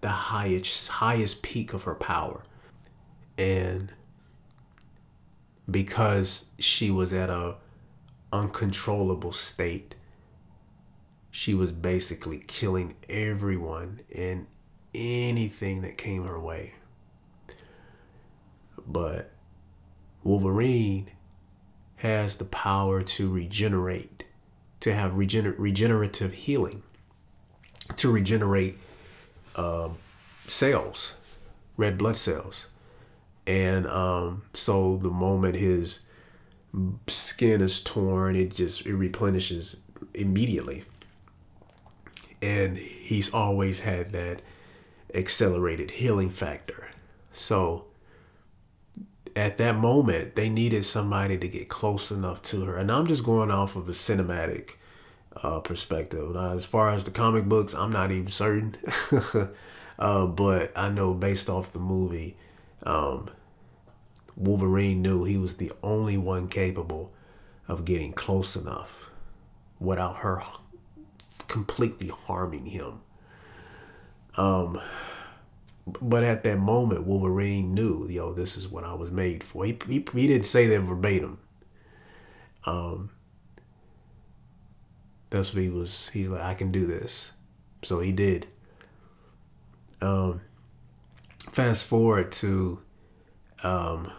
the 0.00 0.08
highest 0.08 0.88
highest 0.88 1.42
peak 1.42 1.72
of 1.72 1.84
her 1.84 1.94
power. 1.94 2.42
And 3.38 3.92
because 5.70 6.46
she 6.58 6.90
was 6.90 7.12
at 7.12 7.30
a 7.30 7.56
uncontrollable 8.32 9.32
state 9.32 9.95
she 11.36 11.52
was 11.52 11.70
basically 11.70 12.38
killing 12.38 12.96
everyone 13.10 14.00
and 14.14 14.46
anything 14.94 15.82
that 15.82 15.98
came 15.98 16.24
her 16.24 16.40
way. 16.40 16.72
But 18.86 19.30
Wolverine 20.24 21.10
has 21.96 22.38
the 22.38 22.46
power 22.46 23.02
to 23.02 23.30
regenerate, 23.30 24.24
to 24.80 24.94
have 24.94 25.12
regener- 25.12 25.54
regenerative 25.58 26.32
healing, 26.32 26.82
to 27.96 28.10
regenerate 28.10 28.78
um, 29.56 29.98
cells, 30.48 31.16
red 31.76 31.98
blood 31.98 32.16
cells. 32.16 32.66
And 33.46 33.86
um, 33.88 34.44
so 34.54 34.96
the 34.96 35.10
moment 35.10 35.56
his 35.56 36.00
skin 37.08 37.60
is 37.60 37.82
torn, 37.82 38.36
it 38.36 38.54
just 38.54 38.86
it 38.86 38.94
replenishes 38.94 39.82
immediately. 40.14 40.84
And 42.42 42.76
he's 42.76 43.32
always 43.32 43.80
had 43.80 44.12
that 44.12 44.42
accelerated 45.14 45.92
healing 45.92 46.30
factor. 46.30 46.88
So 47.32 47.86
at 49.34 49.58
that 49.58 49.76
moment, 49.76 50.34
they 50.34 50.48
needed 50.48 50.84
somebody 50.84 51.38
to 51.38 51.48
get 51.48 51.68
close 51.68 52.10
enough 52.10 52.42
to 52.42 52.64
her. 52.64 52.76
And 52.76 52.90
I'm 52.90 53.06
just 53.06 53.24
going 53.24 53.50
off 53.50 53.76
of 53.76 53.88
a 53.88 53.92
cinematic 53.92 54.72
uh, 55.42 55.60
perspective. 55.60 56.34
Now, 56.34 56.52
as 56.52 56.64
far 56.64 56.90
as 56.90 57.04
the 57.04 57.10
comic 57.10 57.44
books, 57.44 57.74
I'm 57.74 57.90
not 57.90 58.10
even 58.10 58.28
certain. 58.28 58.76
uh, 59.98 60.26
but 60.26 60.72
I 60.76 60.88
know 60.88 61.14
based 61.14 61.50
off 61.50 61.72
the 61.72 61.78
movie, 61.78 62.36
um, 62.82 63.30
Wolverine 64.36 65.02
knew 65.02 65.24
he 65.24 65.36
was 65.36 65.56
the 65.56 65.72
only 65.82 66.16
one 66.16 66.48
capable 66.48 67.12
of 67.68 67.84
getting 67.84 68.12
close 68.12 68.56
enough 68.56 69.10
without 69.78 70.16
her 70.16 70.38
completely 71.48 72.08
harming 72.08 72.66
him. 72.66 73.00
Um, 74.36 74.80
but 75.86 76.24
at 76.24 76.42
that 76.44 76.58
moment, 76.58 77.06
Wolverine 77.06 77.72
knew, 77.72 78.08
yo, 78.08 78.32
this 78.32 78.56
is 78.56 78.68
what 78.68 78.84
I 78.84 78.94
was 78.94 79.10
made 79.10 79.44
for. 79.44 79.64
He, 79.64 79.78
he, 79.86 80.04
he 80.14 80.26
didn't 80.26 80.46
say 80.46 80.66
that 80.66 80.80
verbatim. 80.80 81.38
Um, 82.64 83.10
that's 85.30 85.54
what 85.54 85.62
he 85.62 85.68
was. 85.68 86.10
He's 86.12 86.28
like, 86.28 86.42
I 86.42 86.54
can 86.54 86.72
do 86.72 86.86
this. 86.86 87.32
So 87.82 88.00
he 88.00 88.12
did. 88.12 88.48
Um, 90.00 90.40
fast 91.52 91.86
forward 91.86 92.32
to 92.32 92.80
um, 93.62 94.12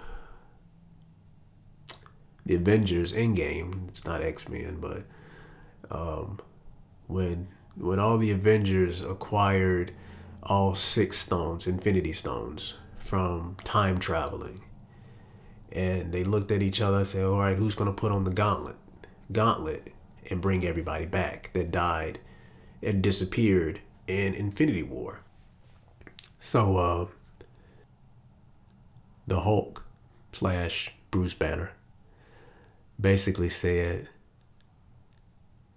the 2.46 2.56
Avengers 2.56 3.14
Endgame. 3.14 3.90
It's 3.90 4.06
not 4.06 4.24
X 4.24 4.48
Men, 4.48 4.78
but 4.80 5.04
um, 5.92 6.40
when 7.08 7.48
when 7.76 8.00
all 8.00 8.18
the 8.18 8.32
Avengers 8.32 9.02
acquired 9.02 9.92
all 10.44 10.76
six 10.76 11.18
stones, 11.18 11.68
Infinity 11.68 12.14
Stones, 12.14 12.74
from 12.98 13.56
time 13.64 14.00
traveling. 14.00 14.62
And 15.72 16.12
they 16.12 16.24
looked 16.24 16.52
at 16.52 16.64
each 16.64 16.82
other 16.82 17.00
and 17.00 17.08
said, 17.08 17.26
All 17.26 17.40
right, 17.40 17.58
who's 17.58 17.76
going 17.76 17.90
to 17.90 18.00
put 18.00 18.12
on 18.12 18.24
the 18.24 18.32
gauntlet? 18.32 18.78
Gauntlet 19.32 19.94
and 20.30 20.42
bring 20.42 20.66
everybody 20.66 21.06
back 21.06 21.52
that 21.54 21.72
died 21.72 22.20
and 22.82 23.02
disappeared 23.02 23.82
in 24.08 24.34
Infinity 24.34 24.84
War. 24.84 25.22
So, 26.40 26.78
uh, 26.78 27.08
the 29.26 29.42
Hulk 29.42 29.86
slash 30.32 30.94
Bruce 31.12 31.34
Banner 31.34 31.72
basically 33.00 33.50
said 33.50 34.08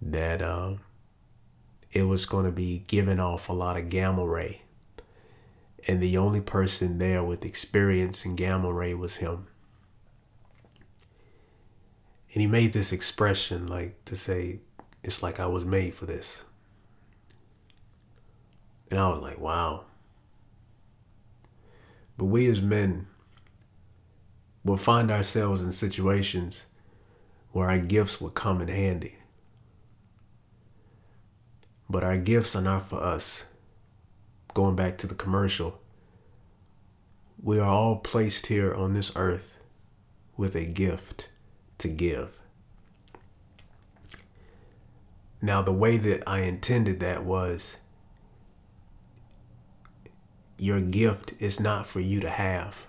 that 0.01 0.41
um, 0.41 0.79
it 1.91 2.03
was 2.03 2.25
going 2.25 2.45
to 2.45 2.51
be 2.51 2.83
giving 2.87 3.19
off 3.19 3.49
a 3.49 3.53
lot 3.53 3.77
of 3.77 3.89
gamma 3.89 4.25
ray. 4.25 4.61
And 5.87 6.01
the 6.01 6.17
only 6.17 6.41
person 6.41 6.99
there 6.99 7.23
with 7.23 7.45
experience 7.45 8.25
in 8.25 8.35
gamma 8.35 8.71
ray 8.71 8.93
was 8.93 9.17
him. 9.17 9.47
And 12.33 12.41
he 12.41 12.47
made 12.47 12.71
this 12.71 12.93
expression 12.93 13.67
like 13.67 14.03
to 14.05 14.15
say, 14.15 14.61
it's 15.03 15.21
like 15.21 15.39
I 15.39 15.47
was 15.47 15.65
made 15.65 15.95
for 15.95 16.05
this. 16.05 16.43
And 18.89 18.99
I 18.99 19.09
was 19.09 19.21
like, 19.21 19.39
wow. 19.39 19.85
But 22.17 22.25
we 22.25 22.47
as 22.49 22.61
men 22.61 23.07
will 24.63 24.77
find 24.77 25.09
ourselves 25.09 25.61
in 25.61 25.71
situations 25.71 26.67
where 27.51 27.69
our 27.69 27.79
gifts 27.79 28.21
will 28.21 28.29
come 28.29 28.61
in 28.61 28.67
handy. 28.67 29.15
But 31.91 32.05
our 32.05 32.17
gifts 32.17 32.55
are 32.55 32.61
not 32.61 32.87
for 32.87 33.03
us. 33.03 33.43
Going 34.53 34.77
back 34.77 34.97
to 34.99 35.07
the 35.07 35.15
commercial, 35.15 35.81
we 37.43 37.59
are 37.59 37.67
all 37.67 37.97
placed 37.97 38.45
here 38.45 38.73
on 38.73 38.93
this 38.93 39.11
earth 39.17 39.57
with 40.37 40.55
a 40.55 40.63
gift 40.63 41.27
to 41.79 41.89
give. 41.89 42.29
Now, 45.41 45.61
the 45.61 45.73
way 45.73 45.97
that 45.97 46.23
I 46.25 46.41
intended 46.41 47.01
that 47.01 47.25
was 47.25 47.75
your 50.57 50.79
gift 50.79 51.33
is 51.39 51.59
not 51.59 51.87
for 51.87 51.99
you 51.99 52.21
to 52.21 52.29
have, 52.29 52.85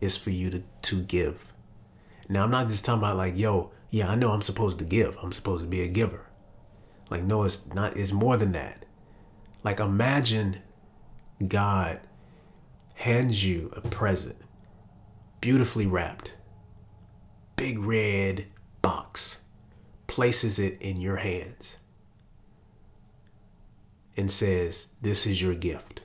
it's 0.00 0.16
for 0.16 0.30
you 0.30 0.48
to, 0.48 0.62
to 0.82 1.02
give. 1.02 1.52
Now, 2.30 2.44
I'm 2.44 2.50
not 2.50 2.68
just 2.68 2.86
talking 2.86 3.00
about 3.00 3.18
like, 3.18 3.36
yo, 3.36 3.72
yeah, 3.90 4.08
I 4.08 4.14
know 4.14 4.30
I'm 4.30 4.40
supposed 4.40 4.78
to 4.78 4.86
give, 4.86 5.18
I'm 5.22 5.32
supposed 5.32 5.64
to 5.64 5.68
be 5.68 5.82
a 5.82 5.88
giver. 5.88 6.24
Like, 7.12 7.24
no, 7.24 7.42
it's 7.42 7.60
not, 7.74 7.94
it's 7.94 8.10
more 8.10 8.38
than 8.38 8.52
that. 8.52 8.86
Like, 9.62 9.80
imagine 9.80 10.62
God 11.46 12.00
hands 12.94 13.44
you 13.44 13.70
a 13.76 13.82
present, 13.82 14.36
beautifully 15.42 15.86
wrapped, 15.86 16.32
big 17.54 17.78
red 17.78 18.46
box, 18.80 19.40
places 20.06 20.58
it 20.58 20.80
in 20.80 21.02
your 21.02 21.16
hands, 21.16 21.76
and 24.16 24.30
says, 24.30 24.88
This 25.02 25.26
is 25.26 25.42
your 25.42 25.54
gift. 25.54 26.00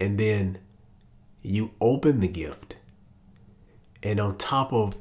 And 0.00 0.18
then 0.18 0.56
you 1.42 1.72
open 1.82 2.20
the 2.20 2.28
gift, 2.28 2.76
and 4.02 4.18
on 4.18 4.38
top 4.38 4.72
of, 4.72 4.96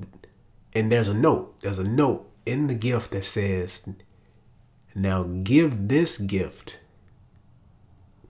and 0.73 0.91
there's 0.91 1.07
a 1.07 1.13
note, 1.13 1.61
there's 1.61 1.79
a 1.79 1.83
note 1.85 2.29
in 2.45 2.67
the 2.67 2.75
gift 2.75 3.11
that 3.11 3.23
says, 3.23 3.81
Now 4.93 5.23
give 5.23 5.87
this 5.87 6.17
gift 6.17 6.79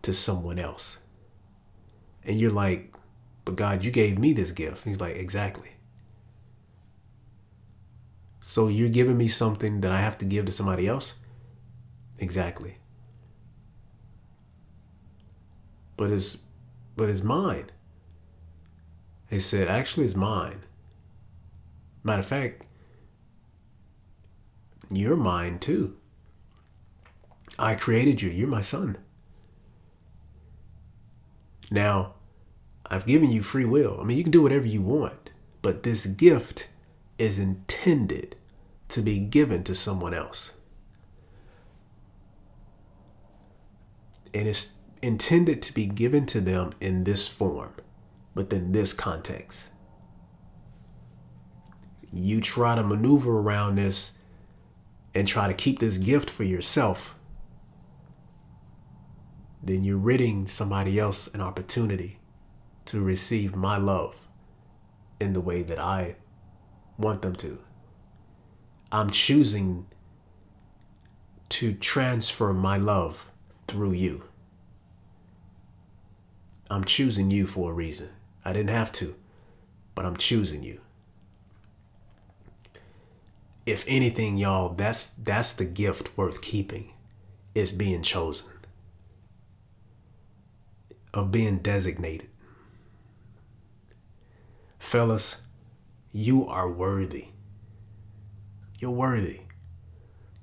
to 0.02 0.14
someone 0.14 0.60
else. 0.60 0.98
And 2.24 2.40
you're 2.40 2.52
like, 2.52 2.94
But 3.44 3.56
God, 3.56 3.84
you 3.84 3.92
gave 3.92 4.18
me 4.18 4.34
this 4.34 4.52
gift. 4.52 4.84
he's 4.86 5.00
like, 5.00 5.16
Exactly. 5.16 5.72
So 8.42 8.68
you're 8.68 8.90
giving 8.90 9.18
me 9.18 9.28
something 9.28 9.82
that 9.82 9.92
I 9.92 10.00
have 10.00 10.20
to 10.20 10.26
give 10.26 10.46
to 10.46 10.52
somebody 10.52 10.88
else? 10.88 11.16
Exactly. 12.20 12.78
But 15.98 16.12
it's 16.12 16.38
but 16.96 17.10
it's 17.10 17.24
mine. 17.24 17.72
He 19.30 19.40
said, 19.40 19.68
actually 19.68 20.06
it's 20.06 20.16
mine. 20.16 20.62
Matter 22.04 22.20
of 22.20 22.26
fact, 22.28 22.68
you're 24.90 25.16
mine 25.16 25.60
too. 25.60 25.98
I 27.58 27.76
created 27.76 28.22
you. 28.22 28.30
You're 28.30 28.48
my 28.48 28.62
son. 28.62 28.98
Now, 31.72 32.16
I've 32.86 33.06
given 33.06 33.32
you 33.32 33.42
free 33.42 33.66
will. 33.66 34.00
I 34.00 34.04
mean, 34.04 34.18
you 34.18 34.24
can 34.24 34.32
do 34.32 34.42
whatever 34.42 34.68
you 34.68 34.82
want, 34.82 35.32
but 35.62 35.84
this 35.84 36.06
gift 36.06 36.68
is 37.18 37.40
intended 37.40 38.36
to 38.90 39.02
be 39.02 39.20
given 39.20 39.64
to 39.64 39.74
someone 39.74 40.14
else. 40.14 40.52
And 44.34 44.48
it's 44.48 44.74
intended 45.02 45.62
to 45.64 45.74
be 45.74 45.86
given 45.86 46.26
to 46.28 46.42
them 46.42 46.74
in 46.82 47.06
this 47.06 47.28
form, 47.28 47.74
within 48.34 48.74
this 48.74 48.94
context. 48.94 49.70
You 52.12 52.42
try 52.42 52.76
to 52.76 52.84
maneuver 52.84 53.40
around 53.40 53.76
this 53.76 54.12
and 55.16 55.28
try 55.28 55.48
to 55.48 55.54
keep 55.54 55.80
this 55.80 55.98
gift 55.98 56.30
for 56.30 56.44
yourself, 56.44 57.16
then 59.64 59.84
you're 59.84 59.98
ridding 59.98 60.46
somebody 60.46 61.00
else 61.00 61.28
an 61.34 61.42
opportunity 61.42 62.20
to 62.84 63.02
receive 63.02 63.56
my 63.56 63.78
love 63.78 64.28
in 65.20 65.34
the 65.34 65.42
way 65.42 65.64
that 65.64 65.80
I 65.80 66.18
want 66.98 67.22
them 67.22 67.36
to. 67.38 67.60
I'm 68.92 69.10
choosing 69.10 69.88
to 71.50 71.74
transfer 71.74 72.54
my 72.54 72.78
love 72.78 73.32
through 73.68 73.94
you. 73.94 74.26
I'm 76.70 76.84
choosing 76.84 77.32
you 77.32 77.48
for 77.48 77.72
a 77.72 77.74
reason. 77.74 78.10
I 78.44 78.54
didn't 78.54 78.70
have 78.70 78.92
to, 78.94 79.16
but 79.96 80.06
I'm 80.06 80.18
choosing 80.18 80.62
you 80.62 80.82
if 83.66 83.84
anything, 83.88 84.38
y'all, 84.38 84.70
that's 84.70 85.08
that's 85.08 85.54
the 85.54 85.66
gift 85.66 86.16
worth 86.18 86.42
keeping 86.42 86.94
is 87.54 87.72
being 87.72 88.04
chosen. 88.04 88.48
Of 91.14 91.32
being 91.32 91.60
designated. 91.60 92.30
Fellas, 94.78 95.38
you 96.12 96.46
are 96.48 96.70
worthy. 96.70 97.30
You're 98.80 98.92
worthy. 98.92 99.42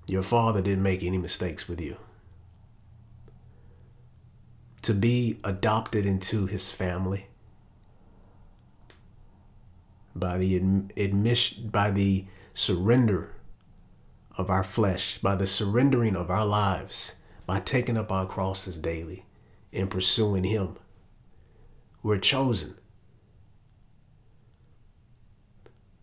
Your 0.08 0.22
father 0.22 0.62
didn't 0.62 0.82
make 0.82 1.02
any 1.02 1.18
mistakes 1.18 1.68
with 1.68 1.80
you. 1.80 1.96
To 4.82 4.94
be 4.94 5.38
adopted 5.44 6.06
into 6.06 6.46
his 6.46 6.72
family 6.72 7.28
by 10.16 10.38
the 10.38 10.56
admission, 10.96 11.68
by 11.68 11.90
the 11.90 12.24
surrender 12.54 13.34
of 14.36 14.50
our 14.50 14.64
flesh, 14.64 15.18
by 15.18 15.34
the 15.34 15.46
surrendering 15.46 16.16
of 16.16 16.30
our 16.30 16.46
lives, 16.46 17.14
by 17.46 17.60
taking 17.60 17.96
up 17.96 18.10
our 18.10 18.26
crosses 18.26 18.78
daily 18.78 19.26
and 19.72 19.90
pursuing 19.90 20.44
Him. 20.44 20.76
We're 22.02 22.18
chosen. 22.18 22.76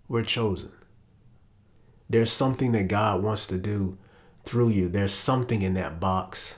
We're 0.08 0.24
chosen. 0.24 0.72
There's 2.10 2.32
something 2.32 2.72
that 2.72 2.88
God 2.88 3.22
wants 3.22 3.46
to 3.48 3.58
do 3.58 3.98
through 4.44 4.70
you. 4.70 4.90
There's 4.90 5.14
something 5.14 5.62
in 5.62 5.76
that 5.76 6.00
box 6.00 6.58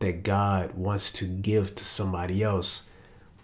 that 0.00 0.22
God 0.22 0.74
wants 0.74 1.12
to 1.12 1.26
give 1.26 1.74
to 1.76 1.84
somebody 1.84 2.42
else. 2.42 2.82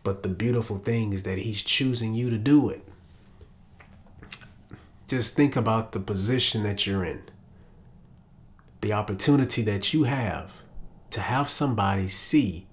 But 0.02 0.22
the 0.22 0.28
beautiful 0.28 0.78
thing 0.78 1.12
is 1.12 1.22
that 1.24 1.38
He's 1.38 1.62
choosing 1.62 2.14
you 2.14 2.30
to 2.30 2.38
do 2.38 2.68
it. 2.68 2.85
Just 5.06 5.36
think 5.36 5.54
about 5.54 5.92
the 5.92 6.00
position 6.00 6.64
that 6.64 6.84
you're 6.84 7.04
in, 7.04 7.22
the 8.80 8.92
opportunity 8.92 9.62
that 9.62 9.94
you 9.94 10.04
have 10.04 10.62
to 11.10 11.20
have 11.20 11.48
somebody 11.48 12.08
see 12.08 12.66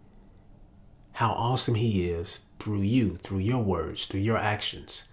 how 1.13 1.32
awesome 1.34 1.76
He 1.76 2.10
is 2.10 2.39
through 2.58 2.82
you, 2.82 3.12
through 3.12 3.39
your 3.39 3.63
words, 3.63 4.08
through 4.08 4.22
your 4.22 4.38
actions, 4.38 5.04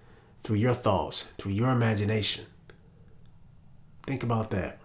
through 0.42 0.56
your 0.56 0.72
thoughts, 0.72 1.26
through 1.36 1.52
your 1.52 1.70
imagination. 1.70 2.46
Think 4.04 4.22
about 4.22 4.50
that. 4.50 4.78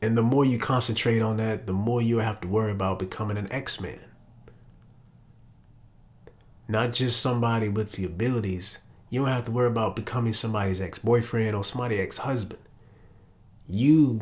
And 0.00 0.16
the 0.16 0.22
more 0.22 0.44
you 0.44 0.58
concentrate 0.58 1.20
on 1.20 1.38
that, 1.38 1.66
the 1.66 1.72
more 1.72 2.00
you 2.00 2.18
have 2.18 2.40
to 2.42 2.48
worry 2.48 2.70
about 2.70 3.00
becoming 3.00 3.36
an 3.36 3.52
X 3.52 3.80
Man. 3.80 4.09
Not 6.70 6.92
just 6.92 7.20
somebody 7.20 7.68
with 7.68 7.92
the 7.92 8.04
abilities. 8.04 8.78
You 9.08 9.22
don't 9.22 9.28
have 9.28 9.46
to 9.46 9.50
worry 9.50 9.66
about 9.66 9.96
becoming 9.96 10.32
somebody's 10.32 10.80
ex 10.80 11.00
boyfriend 11.00 11.56
or 11.56 11.64
somebody's 11.64 11.98
ex 11.98 12.18
husband. 12.18 12.60
You 13.66 14.20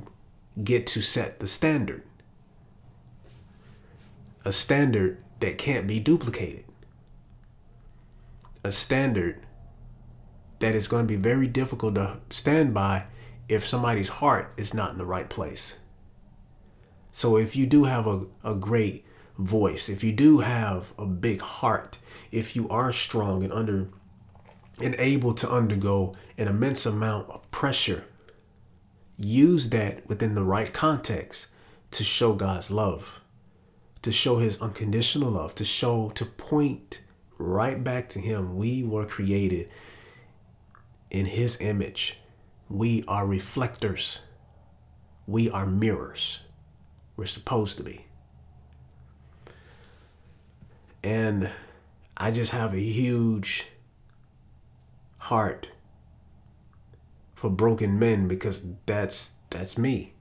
get 0.64 0.86
to 0.88 1.02
set 1.02 1.40
the 1.40 1.46
standard. 1.46 2.04
A 4.46 4.52
standard 4.54 5.22
that 5.40 5.58
can't 5.58 5.86
be 5.86 6.00
duplicated. 6.00 6.64
A 8.64 8.72
standard 8.72 9.44
that 10.60 10.74
is 10.74 10.88
going 10.88 11.06
to 11.06 11.08
be 11.08 11.20
very 11.20 11.48
difficult 11.48 11.96
to 11.96 12.18
stand 12.30 12.72
by 12.72 13.04
if 13.46 13.66
somebody's 13.66 14.08
heart 14.08 14.54
is 14.56 14.72
not 14.72 14.92
in 14.92 14.98
the 14.98 15.04
right 15.04 15.28
place. 15.28 15.76
So 17.12 17.36
if 17.36 17.54
you 17.54 17.66
do 17.66 17.84
have 17.84 18.06
a, 18.06 18.24
a 18.42 18.54
great 18.54 19.04
voice, 19.36 19.90
if 19.90 20.02
you 20.02 20.12
do 20.12 20.38
have 20.38 20.94
a 20.98 21.04
big 21.04 21.42
heart, 21.42 21.98
if 22.30 22.54
you 22.54 22.68
are 22.68 22.92
strong 22.92 23.42
and 23.44 23.52
under 23.52 23.88
and 24.80 24.94
able 24.98 25.34
to 25.34 25.50
undergo 25.50 26.14
an 26.36 26.46
immense 26.46 26.86
amount 26.86 27.28
of 27.30 27.50
pressure, 27.50 28.04
use 29.16 29.70
that 29.70 30.08
within 30.08 30.34
the 30.34 30.44
right 30.44 30.72
context 30.72 31.48
to 31.90 32.04
show 32.04 32.34
God's 32.34 32.70
love, 32.70 33.20
to 34.02 34.12
show 34.12 34.38
his 34.38 34.60
unconditional 34.60 35.32
love, 35.32 35.54
to 35.56 35.64
show 35.64 36.10
to 36.10 36.24
point 36.24 37.00
right 37.38 37.82
back 37.82 38.08
to 38.10 38.20
him. 38.20 38.56
We 38.56 38.82
were 38.84 39.06
created 39.06 39.68
in 41.10 41.26
his 41.26 41.60
image. 41.60 42.18
We 42.68 43.04
are 43.08 43.26
reflectors. 43.26 44.20
We 45.26 45.50
are 45.50 45.66
mirrors. 45.66 46.40
We're 47.16 47.26
supposed 47.26 47.76
to 47.78 47.82
be. 47.82 48.04
And 51.02 51.50
I 52.18 52.32
just 52.32 52.50
have 52.50 52.74
a 52.74 52.80
huge 52.80 53.66
heart 55.18 55.68
for 57.34 57.48
broken 57.48 57.98
men 57.98 58.26
because 58.26 58.60
that's 58.86 59.32
that's 59.50 59.78
me. 59.78 60.14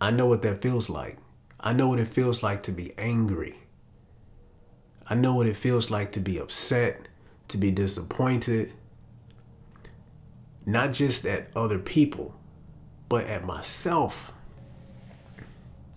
I 0.00 0.12
know 0.12 0.26
what 0.26 0.42
that 0.42 0.62
feels 0.62 0.88
like. 0.88 1.18
I 1.58 1.72
know 1.72 1.88
what 1.88 1.98
it 1.98 2.08
feels 2.08 2.42
like 2.42 2.62
to 2.64 2.72
be 2.72 2.92
angry. 2.96 3.58
I 5.08 5.14
know 5.16 5.34
what 5.34 5.46
it 5.46 5.56
feels 5.56 5.90
like 5.90 6.12
to 6.12 6.20
be 6.20 6.38
upset, 6.38 7.08
to 7.48 7.58
be 7.58 7.72
disappointed, 7.72 8.72
not 10.64 10.92
just 10.92 11.24
at 11.24 11.48
other 11.56 11.78
people, 11.78 12.34
but 13.08 13.26
at 13.26 13.44
myself. 13.44 14.32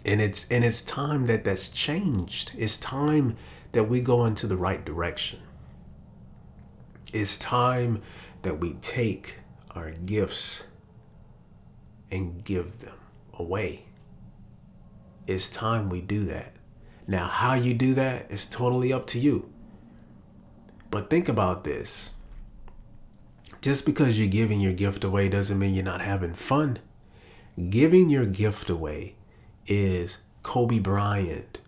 And 0.03 0.19
it's 0.19 0.47
and 0.49 0.63
it's 0.63 0.81
time 0.81 1.27
that 1.27 1.43
that's 1.43 1.69
changed. 1.69 2.51
It's 2.57 2.77
time 2.77 3.37
that 3.75 3.89
we 3.89 3.99
go 3.99 4.23
into 4.23 4.47
the 4.47 4.55
right 4.55 4.85
direction. 4.85 5.37
It's 7.11 7.35
time 7.35 8.01
that 8.41 8.57
we 8.57 8.75
take 8.75 9.39
our 9.71 9.91
gifts 9.91 10.67
and 12.09 12.41
give 12.45 12.79
them 12.79 12.97
away. 13.37 13.83
It's 15.27 15.49
time 15.49 15.89
we 15.89 15.99
do 15.99 16.21
that. 16.21 16.53
Now, 17.05 17.27
how 17.27 17.55
you 17.55 17.73
do 17.73 17.93
that 17.95 18.31
is 18.31 18.45
totally 18.45 18.93
up 18.93 19.07
to 19.07 19.19
you. 19.19 19.51
But 20.89 21.09
think 21.09 21.27
about 21.27 21.65
this 21.65 22.13
just 23.61 23.85
because 23.85 24.17
you're 24.17 24.29
giving 24.29 24.61
your 24.61 24.71
gift 24.71 25.03
away 25.03 25.27
doesn't 25.27 25.59
mean 25.59 25.73
you're 25.73 25.83
not 25.83 25.99
having 25.99 26.33
fun. 26.33 26.79
Giving 27.69 28.09
your 28.09 28.25
gift 28.25 28.69
away 28.69 29.15
is 29.67 30.19
Kobe 30.43 30.79
Bryant 30.79 31.59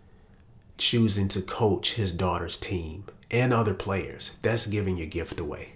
choosing 0.77 1.27
to 1.29 1.41
coach 1.41 1.93
his 1.93 2.11
daughter's 2.11 2.57
team 2.57 3.05
and 3.31 3.53
other 3.53 3.73
players. 3.73 4.31
That's 4.41 4.67
giving 4.67 4.97
your 4.97 5.07
gift 5.07 5.39
away. 5.39 5.73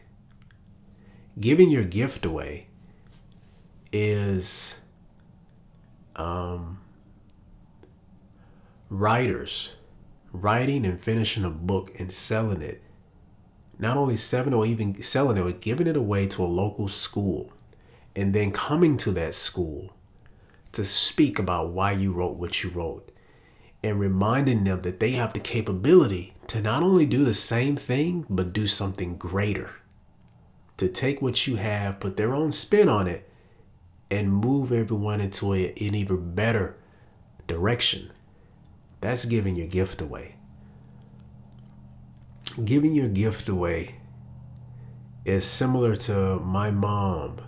Giving 1.40 1.70
your 1.70 1.84
gift 1.84 2.26
away 2.26 2.68
is 3.92 4.78
um, 6.16 6.80
writers 8.90 9.72
writing 10.34 10.86
and 10.86 11.00
finishing 11.00 11.44
a 11.44 11.50
book 11.50 11.92
and 12.00 12.14
selling 12.14 12.62
it 12.62 12.82
not 13.82 13.98
only 13.98 14.16
selling 14.16 14.54
or 14.54 14.66
even 14.66 15.02
selling 15.02 15.38
it, 15.38 15.44
but 15.44 15.60
giving 15.60 15.88
it 15.88 15.98
away 15.98 16.28
to 16.28 16.44
a 16.44 16.46
local 16.46 16.88
school 16.88 17.52
and 18.16 18.34
then 18.34 18.52
coming 18.52 18.96
to 18.96 19.12
that 19.12 19.34
school 19.34 19.92
to 20.72 20.86
speak 20.86 21.40
about 21.40 21.72
why 21.72 21.92
you 21.92 22.14
wrote 22.14 22.38
what 22.38 22.64
you 22.64 22.70
wrote 22.70 23.11
and 23.84 24.00
reminding 24.00 24.64
them 24.64 24.82
that 24.82 25.00
they 25.00 25.12
have 25.12 25.34
the 25.34 25.40
capability 25.40 26.34
to 26.48 26.62
not 26.62 26.84
only 26.84 27.06
do 27.06 27.24
the 27.24 27.34
same 27.34 27.76
thing, 27.76 28.26
but 28.30 28.54
do 28.54 28.68
something 28.68 29.18
greater. 29.18 29.72
To 30.78 30.88
take 30.88 31.22
what 31.22 31.48
you 31.48 31.56
have, 31.56 32.00
put 32.00 32.18
their 32.18 32.34
own 32.34 32.52
spin 32.52 32.90
on 32.90 33.08
it, 33.08 33.30
and 34.10 34.34
move 34.34 34.72
everyone 34.72 35.22
into 35.22 35.54
a, 35.54 35.70
an 35.70 35.96
even 35.96 36.36
better 36.36 36.76
direction. 37.48 38.12
That's 39.00 39.26
giving 39.26 39.56
your 39.56 39.68
gift 39.68 40.02
away 40.02 40.36
giving 42.66 42.94
your 42.94 43.08
gift 43.08 43.48
away 43.48 43.96
is 45.26 45.46
similar 45.46 45.96
to 45.96 46.40
my 46.40 46.70
mom 46.70 47.40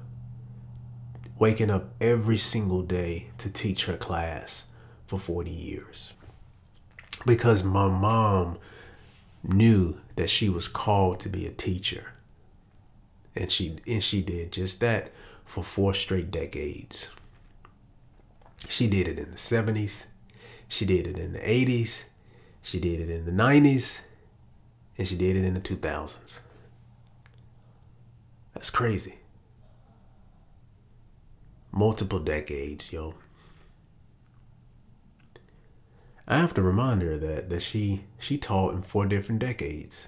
waking 1.37 1.69
up 1.69 1.93
every 1.99 2.37
single 2.37 2.81
day 2.81 3.29
to 3.37 3.49
teach 3.49 3.85
her 3.85 3.97
class 3.97 4.65
for 5.05 5.19
40 5.19 5.51
years. 5.51 6.13
Because 7.25 7.63
my 7.63 7.87
mom 7.87 8.57
knew 9.43 9.99
that 10.15 10.29
she 10.29 10.49
was 10.49 10.67
called 10.67 11.19
to 11.21 11.29
be 11.29 11.45
a 11.45 11.51
teacher. 11.51 12.13
And 13.35 13.51
she 13.51 13.77
and 13.87 14.03
she 14.03 14.21
did 14.21 14.51
just 14.51 14.79
that 14.79 15.11
for 15.45 15.63
four 15.63 15.93
straight 15.93 16.31
decades. 16.31 17.09
She 18.69 18.87
did 18.87 19.07
it 19.07 19.19
in 19.19 19.31
the 19.31 19.37
70s, 19.37 20.05
she 20.67 20.85
did 20.85 21.05
it 21.05 21.19
in 21.19 21.33
the 21.33 21.39
80s, 21.39 22.05
she 22.61 22.79
did 22.79 23.01
it 23.01 23.09
in 23.09 23.25
the 23.25 23.31
90s, 23.31 23.99
and 24.97 25.07
she 25.07 25.15
did 25.17 25.35
it 25.35 25.43
in 25.43 25.53
the 25.53 25.59
2000s. 25.59 26.39
That's 28.53 28.69
crazy. 28.69 29.15
Multiple 31.71 32.19
decades, 32.19 32.91
yo. 32.93 33.15
I 36.27 36.37
have 36.37 36.53
to 36.53 36.61
remind 36.61 37.01
her 37.01 37.17
that 37.17 37.49
that 37.49 37.61
she 37.61 38.05
she 38.19 38.37
taught 38.37 38.73
in 38.73 38.81
four 38.81 39.05
different 39.05 39.39
decades. 39.39 40.07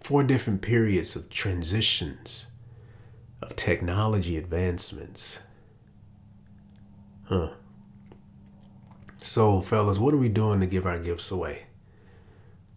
Four 0.00 0.24
different 0.24 0.62
periods 0.62 1.14
of 1.14 1.28
transitions 1.28 2.46
of 3.42 3.56
technology 3.56 4.36
advancements. 4.36 5.40
Huh. 7.24 7.50
So, 9.18 9.60
fellas, 9.60 9.98
what 9.98 10.14
are 10.14 10.18
we 10.18 10.28
doing 10.28 10.60
to 10.60 10.66
give 10.66 10.86
our 10.86 10.98
gifts 10.98 11.30
away? 11.30 11.66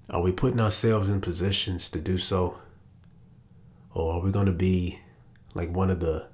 Are 0.10 0.22
we 0.22 0.32
putting 0.32 0.60
ourselves 0.60 1.10
in 1.10 1.22
positions 1.22 1.90
to 1.90 2.00
do 2.00 2.18
so? 2.18 2.60
Or 3.94 4.16
are 4.16 4.22
we 4.22 4.32
going 4.32 4.46
to 4.46 4.52
be 4.52 5.00
like 5.54 5.72
one 5.72 5.90
of 5.90 6.02
the 6.02 6.28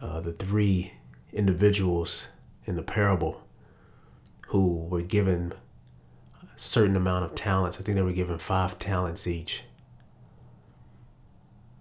uh, 0.00 0.20
the 0.20 0.32
three 0.32 0.92
individuals 1.32 2.28
in 2.64 2.76
the 2.76 2.82
parable 2.82 3.42
who 4.52 4.84
were 4.90 5.00
given 5.00 5.54
a 6.42 6.58
certain 6.58 6.94
amount 6.94 7.24
of 7.24 7.34
talents? 7.34 7.78
I 7.80 7.82
think 7.82 7.96
they 7.96 8.02
were 8.02 8.12
given 8.12 8.38
five 8.38 8.78
talents 8.78 9.26
each. 9.26 9.64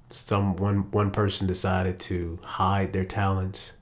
Some 0.10 0.56
one 0.56 0.90
one 0.92 1.12
person 1.12 1.48
decided 1.48 2.00
to 2.00 2.40
hide 2.46 2.94
their 2.94 3.04
talents. 3.04 3.74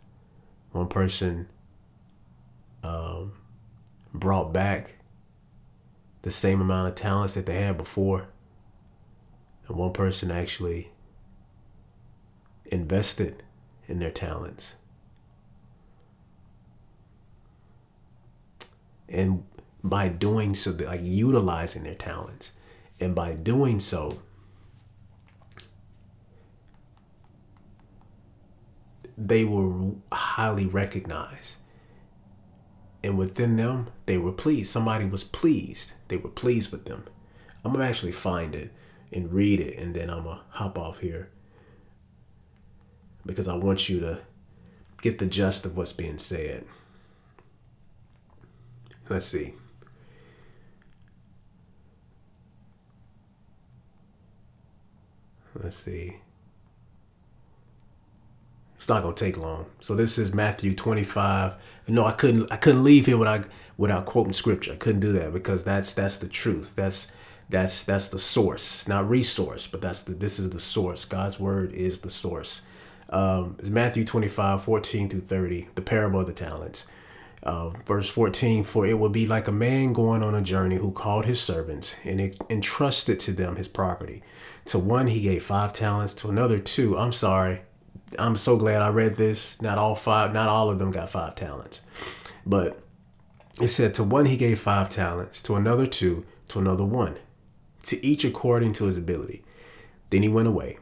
One 0.72 0.88
person 0.88 1.50
um, 2.82 3.34
brought 4.12 4.54
back 4.54 4.96
the 6.24 6.32
same 6.32 6.60
amount 6.60 6.88
of 6.88 6.96
talents 6.96 7.36
that 7.36 7.46
they 7.46 7.62
had 7.62 7.78
before. 7.78 8.30
And 9.68 9.78
one 9.78 9.94
person 9.94 10.32
actually 10.32 10.90
invested 12.66 13.44
in 13.88 14.00
their 14.00 14.12
talents. 14.12 14.78
And 19.10 19.44
by 19.84 20.08
doing 20.08 20.56
so, 20.56 20.72
like 20.72 21.02
utilizing 21.04 21.84
their 21.84 21.96
talents, 21.96 22.52
and 23.00 23.16
by 23.16 23.34
doing 23.34 23.80
so, 23.80 24.22
they 29.18 29.44
were 29.44 29.92
highly 30.12 30.66
recognized. 30.66 31.58
And 33.04 33.18
within 33.18 33.58
them 33.58 33.90
they 34.06 34.18
were 34.18 34.32
pleased. 34.32 34.70
Somebody 34.70 35.06
was 35.06 35.24
pleased. 35.24 35.94
They 36.08 36.18
were 36.18 36.30
pleased 36.30 36.72
with 36.72 36.86
them. 36.86 37.06
I'm 37.64 37.74
gonna 37.74 37.86
actually 37.86 38.12
find 38.14 38.56
it 38.56 38.72
and 39.12 39.34
read 39.34 39.60
it 39.60 39.78
and 39.80 39.96
then 39.96 40.10
i'm 40.10 40.24
gonna 40.24 40.42
hop 40.50 40.78
off 40.78 41.00
here. 41.00 41.30
Because 43.26 43.48
i 43.48 43.56
want 43.56 43.90
you 43.90 44.00
to 44.00 44.20
get 45.02 45.20
the 45.20 45.26
gist 45.26 45.66
of 45.66 45.76
what's 45.76 45.94
being 45.94 46.18
said 46.18 46.66
let's 49.10 49.26
see 49.26 49.54
let's 55.56 55.78
see 55.78 56.18
it's 58.80 58.88
not 58.88 59.04
gonna 59.04 59.14
take 59.14 59.38
long. 59.38 59.66
So 59.82 59.94
this 59.94 60.18
is 60.18 60.34
Matthew 60.34 60.74
25. 60.74 61.58
No, 61.90 62.06
I 62.06 62.14
couldn't 62.14 62.50
I 62.50 62.56
couldn't 62.56 62.86
leave 62.86 63.08
here 63.08 63.18
without 63.18 63.46
without 63.78 64.06
quoting 64.06 64.32
scripture. 64.32 64.72
I 64.72 64.78
couldn't 64.78 65.02
do 65.02 65.12
that 65.12 65.34
because 65.34 65.66
that's 65.66 65.92
that's 65.92 66.18
the 66.18 66.30
truth. 66.30 66.72
That's 66.76 67.12
that's 67.50 67.84
that's 67.84 68.08
the 68.08 68.20
source, 68.20 68.88
not 68.88 69.10
resource, 69.10 69.68
but 69.68 69.82
that's 69.82 70.04
the 70.04 70.14
this 70.14 70.40
is 70.40 70.52
the 70.52 70.62
source. 70.62 71.04
God's 71.04 71.38
word 71.38 71.74
is 71.74 72.00
the 72.00 72.10
source. 72.10 72.62
Um, 73.10 73.58
it's 73.60 73.68
Matthew 73.68 74.06
25, 74.06 74.64
14 74.64 75.10
through 75.10 75.22
30, 75.22 75.68
the 75.76 75.82
parable 75.82 76.22
of 76.22 76.28
the 76.28 76.34
talents. 76.34 76.86
Uh, 77.42 77.70
verse 77.86 78.10
14, 78.10 78.66
for 78.66 78.86
it 78.86 79.00
will 79.00 79.10
be 79.10 79.26
like 79.26 79.48
a 79.48 79.52
man 79.52 79.94
going 79.94 80.22
on 80.22 80.36
a 80.36 80.42
journey 80.42 80.76
who 80.76 80.92
called 80.92 81.26
his 81.26 81.40
servants 81.40 81.96
and 82.04 82.36
entrusted 82.50 83.20
to 83.22 83.32
them 83.32 83.56
his 83.56 83.68
property. 83.68 84.22
To 84.66 84.80
one 84.80 85.08
he 85.08 85.22
gave 85.22 85.44
five 85.44 85.72
talents, 85.72 86.14
to 86.16 86.30
another 86.30 86.60
two. 86.60 86.98
I'm 86.98 87.14
sorry, 87.14 87.62
I'm 88.18 88.36
so 88.36 88.58
glad 88.58 88.82
I 88.82 88.90
read 88.90 89.18
this. 89.18 89.62
Not 89.62 89.78
all 89.78 89.96
five, 89.96 90.34
not 90.34 90.50
all 90.50 90.70
of 90.70 90.80
them 90.80 90.92
got 90.92 91.10
five 91.10 91.36
talents, 91.36 91.82
but 92.46 92.82
it 93.62 93.70
said 93.70 93.94
to 93.96 94.04
one 94.04 94.26
he 94.26 94.38
gave 94.38 94.60
five 94.60 94.90
talents, 94.90 95.42
to 95.44 95.56
another 95.56 95.86
two, 95.86 96.26
to 96.50 96.60
another 96.60 96.86
one, 96.86 97.18
to 97.84 98.04
each 98.06 98.24
according 98.24 98.74
to 98.74 98.86
his 98.86 98.98
ability. 98.98 99.44
Then 100.10 100.24
he 100.24 100.30
went 100.30 100.48
away. 100.48 100.78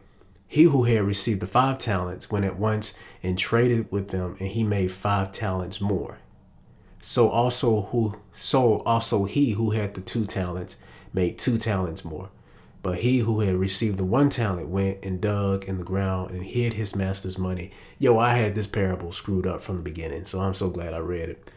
He 0.47 0.63
who 0.63 0.83
had 0.83 1.03
received 1.03 1.41
the 1.41 1.47
five 1.47 1.77
talents 1.77 2.31
went 2.31 2.45
at 2.45 2.57
once 2.57 2.93
and 3.21 3.37
traded 3.37 3.91
with 3.91 4.09
them, 4.09 4.37
and 4.39 4.49
he 4.49 4.63
made 4.63 4.91
five 4.91 5.31
talents 5.31 5.81
more. 5.81 6.19
So 7.09 7.29
also 7.29 7.83
who 7.83 8.15
so 8.33 8.79
also 8.79 9.23
he 9.23 9.51
who 9.51 9.69
had 9.69 9.93
the 9.93 10.01
two 10.01 10.25
talents 10.25 10.75
made 11.13 11.37
two 11.37 11.57
talents 11.57 12.03
more. 12.03 12.31
But 12.83 12.97
he 12.97 13.19
who 13.19 13.39
had 13.39 13.55
received 13.55 13.97
the 13.97 14.03
one 14.03 14.27
talent 14.27 14.67
went 14.67 15.05
and 15.05 15.21
dug 15.21 15.63
in 15.63 15.77
the 15.77 15.85
ground 15.85 16.31
and 16.31 16.43
hid 16.43 16.73
his 16.73 16.97
master's 16.97 17.37
money. 17.37 17.71
Yo, 17.97 18.17
I 18.17 18.33
had 18.33 18.55
this 18.55 18.67
parable 18.67 19.13
screwed 19.13 19.47
up 19.47 19.61
from 19.61 19.77
the 19.77 19.83
beginning, 19.83 20.25
so 20.25 20.41
I'm 20.41 20.53
so 20.53 20.69
glad 20.69 20.93
I 20.93 20.97
read 20.97 21.29
it. 21.29 21.49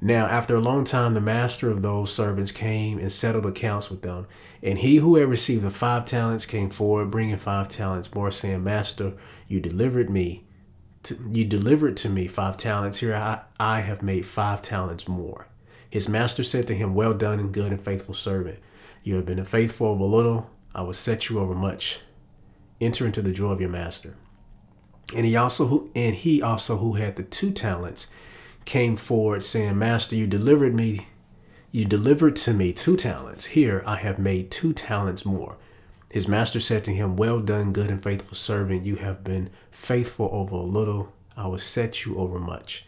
Now, 0.00 0.26
after 0.26 0.54
a 0.54 0.60
long 0.60 0.84
time, 0.84 1.14
the 1.14 1.20
master 1.20 1.68
of 1.68 1.82
those 1.82 2.12
servants 2.12 2.52
came 2.52 3.00
and 3.00 3.10
settled 3.10 3.46
accounts 3.46 3.90
with 3.90 4.02
them. 4.02 4.28
And 4.62 4.78
he 4.78 4.98
who 4.98 5.16
had 5.16 5.28
received 5.28 5.64
the 5.64 5.72
five 5.72 6.04
talents 6.04 6.46
came 6.46 6.70
forward, 6.70 7.10
bringing 7.10 7.38
five 7.38 7.66
talents 7.66 8.14
more, 8.14 8.30
saying, 8.30 8.62
Master, 8.62 9.14
you 9.48 9.58
delivered 9.58 10.10
me. 10.10 10.45
You 11.30 11.44
delivered 11.44 11.96
to 11.98 12.08
me 12.08 12.26
five 12.26 12.56
talents. 12.56 13.00
Here 13.00 13.14
I, 13.14 13.40
I 13.58 13.80
have 13.80 14.02
made 14.02 14.26
five 14.26 14.62
talents 14.62 15.08
more. 15.08 15.46
His 15.88 16.08
master 16.08 16.42
said 16.42 16.66
to 16.68 16.74
him, 16.74 16.94
Well 16.94 17.14
done, 17.14 17.38
and 17.38 17.52
good 17.52 17.72
and 17.72 17.80
faithful 17.80 18.14
servant. 18.14 18.58
You 19.02 19.16
have 19.16 19.26
been 19.26 19.44
faithful 19.44 19.88
over 19.88 20.04
little. 20.04 20.50
I 20.74 20.82
will 20.82 20.94
set 20.94 21.28
you 21.28 21.38
over 21.38 21.54
much. 21.54 22.00
Enter 22.80 23.06
into 23.06 23.22
the 23.22 23.32
joy 23.32 23.50
of 23.50 23.60
your 23.60 23.70
master. 23.70 24.16
And 25.14 25.24
he 25.24 25.36
also 25.36 25.66
who 25.66 25.90
and 25.94 26.14
he 26.14 26.42
also 26.42 26.78
who 26.78 26.94
had 26.94 27.16
the 27.16 27.22
two 27.22 27.52
talents 27.52 28.08
came 28.64 28.96
forward 28.96 29.42
saying, 29.42 29.78
Master, 29.78 30.16
you 30.16 30.26
delivered 30.26 30.74
me, 30.74 31.06
you 31.70 31.84
delivered 31.84 32.36
to 32.36 32.52
me 32.52 32.72
two 32.72 32.96
talents. 32.96 33.46
Here 33.46 33.82
I 33.86 33.96
have 33.96 34.18
made 34.18 34.50
two 34.50 34.72
talents 34.72 35.24
more. 35.24 35.56
His 36.10 36.28
master 36.28 36.60
said 36.60 36.84
to 36.84 36.92
him, 36.92 37.16
Well 37.16 37.40
done, 37.40 37.72
good 37.72 37.90
and 37.90 38.02
faithful 38.02 38.36
servant. 38.36 38.84
You 38.84 38.96
have 38.96 39.24
been 39.24 39.50
faithful 39.70 40.28
over 40.32 40.54
a 40.54 40.60
little. 40.60 41.12
I 41.36 41.48
will 41.48 41.58
set 41.58 42.04
you 42.04 42.16
over 42.16 42.38
much. 42.38 42.86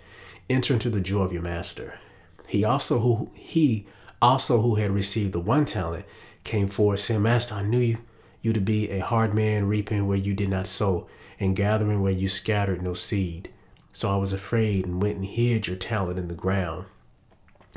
Enter 0.49 0.75
into 0.75 0.89
the 0.89 1.01
joy 1.01 1.23
of 1.23 1.33
your 1.33 1.43
master. 1.43 1.99
He 2.47 2.65
also 2.65 3.01
who 3.01 3.31
he 3.35 3.87
also 4.23 4.63
who 4.63 4.77
had 4.77 4.91
received 4.91 5.33
the 5.33 5.41
one 5.41 5.65
talent 5.65 6.07
came 6.45 6.69
forward, 6.69 6.99
saying, 6.99 7.23
Master, 7.23 7.57
I 7.57 7.63
knew 7.63 7.79
you, 7.79 7.99
you 8.41 8.53
to 8.53 8.61
be 8.61 8.91
a 8.91 9.01
hard 9.01 9.35
man, 9.35 9.69
reaping 9.69 10.07
where 10.07 10.17
you 10.17 10.33
did 10.33 10.49
not 10.49 10.67
sow, 10.67 11.07
and 11.39 11.55
gathering 11.55 12.01
where 12.01 12.13
you 12.13 12.29
scattered 12.29 12.81
no 12.81 12.95
seed. 12.95 13.51
So 13.93 14.09
I 14.09 14.17
was 14.17 14.33
afraid 14.33 14.87
and 14.87 15.03
went 15.03 15.17
and 15.17 15.27
hid 15.27 15.67
your 15.67 15.77
talent 15.77 16.19
in 16.19 16.29
the 16.29 16.35
ground. 16.35 16.87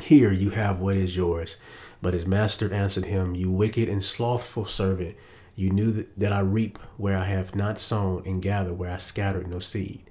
Here 0.01 0.31
you 0.31 0.51
have 0.51 0.79
what 0.79 0.95
is 0.95 1.17
yours. 1.17 1.57
But 2.01 2.13
his 2.13 2.25
master 2.25 2.73
answered 2.73 3.05
him, 3.05 3.35
You 3.35 3.51
wicked 3.51 3.87
and 3.87 4.03
slothful 4.03 4.65
servant, 4.65 5.15
you 5.61 5.69
knew 5.69 6.05
that 6.17 6.33
I 6.33 6.39
reap 6.39 6.79
where 6.97 7.17
I 7.17 7.25
have 7.25 7.55
not 7.55 7.79
sown 7.79 8.23
and 8.25 8.41
gather 8.41 8.73
where 8.73 8.91
I 8.91 8.97
scattered 8.97 9.47
no 9.47 9.59
seed. 9.59 10.09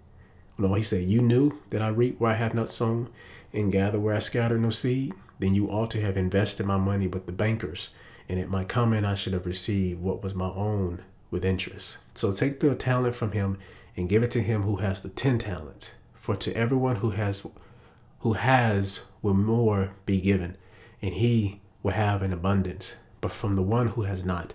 No, 0.56 0.74
he 0.74 0.82
said, 0.82 1.08
You 1.08 1.20
knew 1.20 1.58
that 1.70 1.82
I 1.82 1.88
reap 1.88 2.20
where 2.20 2.30
I 2.30 2.34
have 2.34 2.54
not 2.54 2.70
sown 2.70 3.10
and 3.52 3.72
gather 3.72 3.98
where 3.98 4.14
I 4.14 4.20
scattered 4.20 4.60
no 4.60 4.70
seed? 4.70 5.14
Then 5.38 5.54
you 5.54 5.68
ought 5.68 5.90
to 5.92 6.00
have 6.00 6.16
invested 6.16 6.66
my 6.66 6.76
money 6.76 7.06
with 7.06 7.26
the 7.26 7.32
bankers 7.32 7.90
and 8.30 8.38
at 8.38 8.48
my 8.48 8.62
coming 8.62 9.04
I 9.04 9.16
should 9.16 9.32
have 9.32 9.44
received 9.44 10.00
what 10.00 10.22
was 10.22 10.36
my 10.36 10.50
own 10.50 11.02
with 11.32 11.44
interest. 11.44 11.98
So 12.14 12.32
take 12.32 12.60
the 12.60 12.76
talent 12.76 13.16
from 13.16 13.32
him 13.32 13.58
and 13.96 14.08
give 14.08 14.22
it 14.22 14.30
to 14.30 14.40
him 14.40 14.62
who 14.62 14.76
has 14.76 15.00
the 15.00 15.08
ten 15.08 15.38
talents. 15.38 15.94
For 16.14 16.36
to 16.36 16.56
everyone 16.56 16.96
who 16.96 17.10
has 17.10 17.42
who 18.20 18.34
has 18.34 19.00
will 19.20 19.34
more 19.34 19.94
be 20.06 20.20
given, 20.20 20.56
and 21.02 21.14
he 21.14 21.60
will 21.82 21.92
have 21.92 22.22
an 22.22 22.32
abundance. 22.32 22.94
But 23.20 23.32
from 23.32 23.56
the 23.56 23.62
one 23.62 23.88
who 23.88 24.02
has 24.02 24.24
not, 24.24 24.54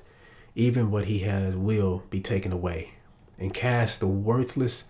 even 0.56 0.90
what 0.90 1.06
he 1.06 1.20
has 1.20 1.56
will 1.56 2.04
be 2.10 2.22
taken 2.22 2.52
away. 2.52 2.92
And 3.38 3.54
cast 3.54 4.00
the 4.00 4.08
worthless 4.08 4.86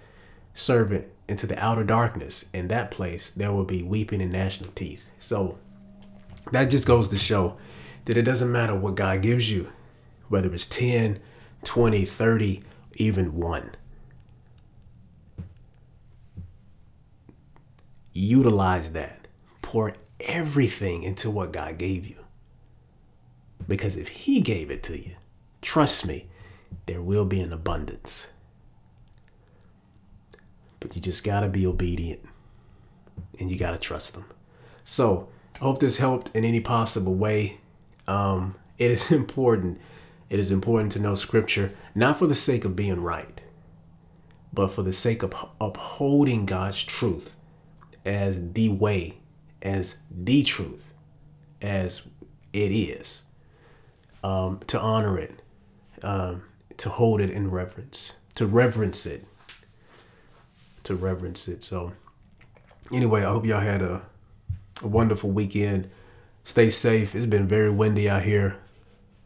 servant 0.53 1.07
into 1.27 1.47
the 1.47 1.57
outer 1.61 1.83
darkness. 1.83 2.45
In 2.53 2.67
that 2.67 2.91
place 2.91 3.31
there 3.31 3.51
will 3.51 3.65
be 3.65 3.81
weeping 3.81 4.21
and 4.21 4.31
gnashing 4.31 4.67
of 4.67 4.75
teeth. 4.75 5.01
So 5.19 5.57
that 6.51 6.65
just 6.65 6.85
goes 6.85 7.09
to 7.09 7.17
show 7.17 7.57
that 8.05 8.17
it 8.17 8.21
doesn't 8.21 8.51
matter 8.51 8.75
what 8.75 8.95
God 8.95 9.23
gives 9.23 9.49
you, 9.51 9.69
whether 10.29 10.53
it's 10.53 10.67
10, 10.67 11.19
20, 11.63 12.05
30, 12.05 12.61
even 12.93 13.35
one. 13.35 13.71
Utilize 18.13 18.91
that. 18.91 19.27
Pour 19.61 19.95
everything 20.19 21.03
into 21.03 21.29
what 21.29 21.51
God 21.51 21.77
gave 21.77 22.07
you. 22.07 22.17
Because 23.67 23.97
if 23.97 24.07
He 24.07 24.41
gave 24.41 24.69
it 24.69 24.83
to 24.83 24.97
you, 24.97 25.15
trust 25.65 26.05
me, 26.07 26.27
there 26.87 27.01
will 27.01 27.25
be 27.25 27.41
an 27.41 27.53
abundance. 27.53 28.27
But 30.79 30.95
you 30.95 31.01
just 31.01 31.23
got 31.23 31.41
to 31.41 31.49
be 31.49 31.67
obedient 31.67 32.21
and 33.39 33.51
you 33.51 33.57
got 33.57 33.71
to 33.71 33.77
trust 33.77 34.13
them. 34.13 34.25
So, 34.85 35.29
I 35.55 35.59
hope 35.59 35.79
this 35.79 35.99
helped 35.99 36.35
in 36.35 36.45
any 36.45 36.61
possible 36.61 37.15
way 37.15 37.59
um, 38.07 38.55
it 38.77 38.91
is 38.91 39.11
important. 39.21 39.81
It 40.29 40.39
is 40.39 40.51
important 40.51 40.91
to 40.93 40.99
know 40.99 41.15
scripture, 41.15 41.71
not 41.95 42.19
for 42.19 42.27
the 42.27 42.35
sake 42.35 42.65
of 42.65 42.75
being 42.75 43.01
right, 43.01 43.41
but 44.53 44.69
for 44.71 44.83
the 44.83 44.93
sake 44.93 45.23
of 45.23 45.33
upholding 45.61 46.45
God's 46.45 46.83
truth 46.83 47.35
as 48.05 48.53
the 48.53 48.69
way, 48.69 49.19
as 49.61 49.97
the 50.11 50.43
truth, 50.43 50.93
as 51.61 52.03
it 52.53 52.71
is. 52.71 53.23
um, 54.23 54.59
to 54.67 54.79
honor 54.79 55.19
it, 55.19 55.41
um, 56.03 56.43
to 56.77 56.89
hold 56.89 57.21
it 57.21 57.29
in 57.29 57.49
reverence, 57.49 58.13
to 58.35 58.45
reverence 58.45 59.05
it, 59.05 59.25
to 60.83 60.95
reverence 60.95 61.47
it. 61.47 61.63
So, 61.63 61.93
anyway, 62.91 63.21
I 63.21 63.31
hope 63.31 63.45
y'all 63.45 63.61
had 63.61 63.81
a, 63.81 64.03
a 64.81 64.87
wonderful 64.87 65.31
weekend. 65.31 65.89
Stay 66.43 66.69
safe. 66.69 67.15
It's 67.15 67.25
been 67.25 67.47
very 67.47 67.69
windy 67.69 68.09
out 68.09 68.23
here. 68.23 68.57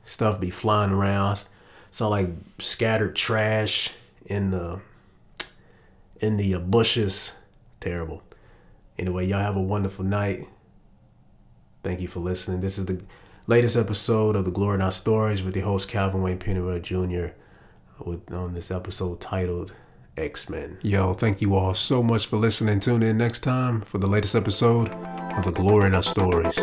Stuff 0.05 0.39
be 0.39 0.49
flying 0.49 0.91
around. 0.91 1.43
Saw 1.91 2.07
like 2.07 2.29
scattered 2.59 3.15
trash 3.15 3.91
in 4.25 4.51
the 4.51 4.79
in 6.19 6.37
the 6.37 6.55
uh, 6.55 6.59
bushes. 6.59 7.31
Terrible. 7.79 8.23
Anyway, 8.97 9.25
y'all 9.25 9.41
have 9.41 9.55
a 9.55 9.61
wonderful 9.61 10.05
night. 10.05 10.47
Thank 11.83 12.01
you 12.01 12.07
for 12.07 12.19
listening. 12.19 12.61
This 12.61 12.77
is 12.77 12.85
the 12.85 13.01
latest 13.49 13.75
episode 13.75 14.35
of 14.35 14.45
the 14.45 14.51
Glory 14.51 14.77
Not 14.77 14.93
Stories 14.93 15.41
with 15.41 15.55
the 15.55 15.61
host 15.61 15.89
Calvin 15.89 16.21
Wayne 16.21 16.37
Pennyworth 16.37 16.83
Jr. 16.83 17.33
with 17.97 18.31
on 18.31 18.53
this 18.53 18.69
episode 18.69 19.19
titled 19.19 19.73
X 20.15 20.49
Men. 20.49 20.77
Yo, 20.83 21.15
thank 21.15 21.41
you 21.41 21.55
all 21.55 21.73
so 21.73 22.03
much 22.03 22.27
for 22.27 22.37
listening. 22.37 22.79
Tune 22.79 23.01
in 23.01 23.17
next 23.17 23.39
time 23.39 23.81
for 23.81 23.97
the 23.97 24.05
latest 24.05 24.35
episode 24.35 24.89
of 24.89 25.45
the 25.45 25.51
Glory 25.51 25.89
Not 25.89 26.05
Stories. 26.05 26.59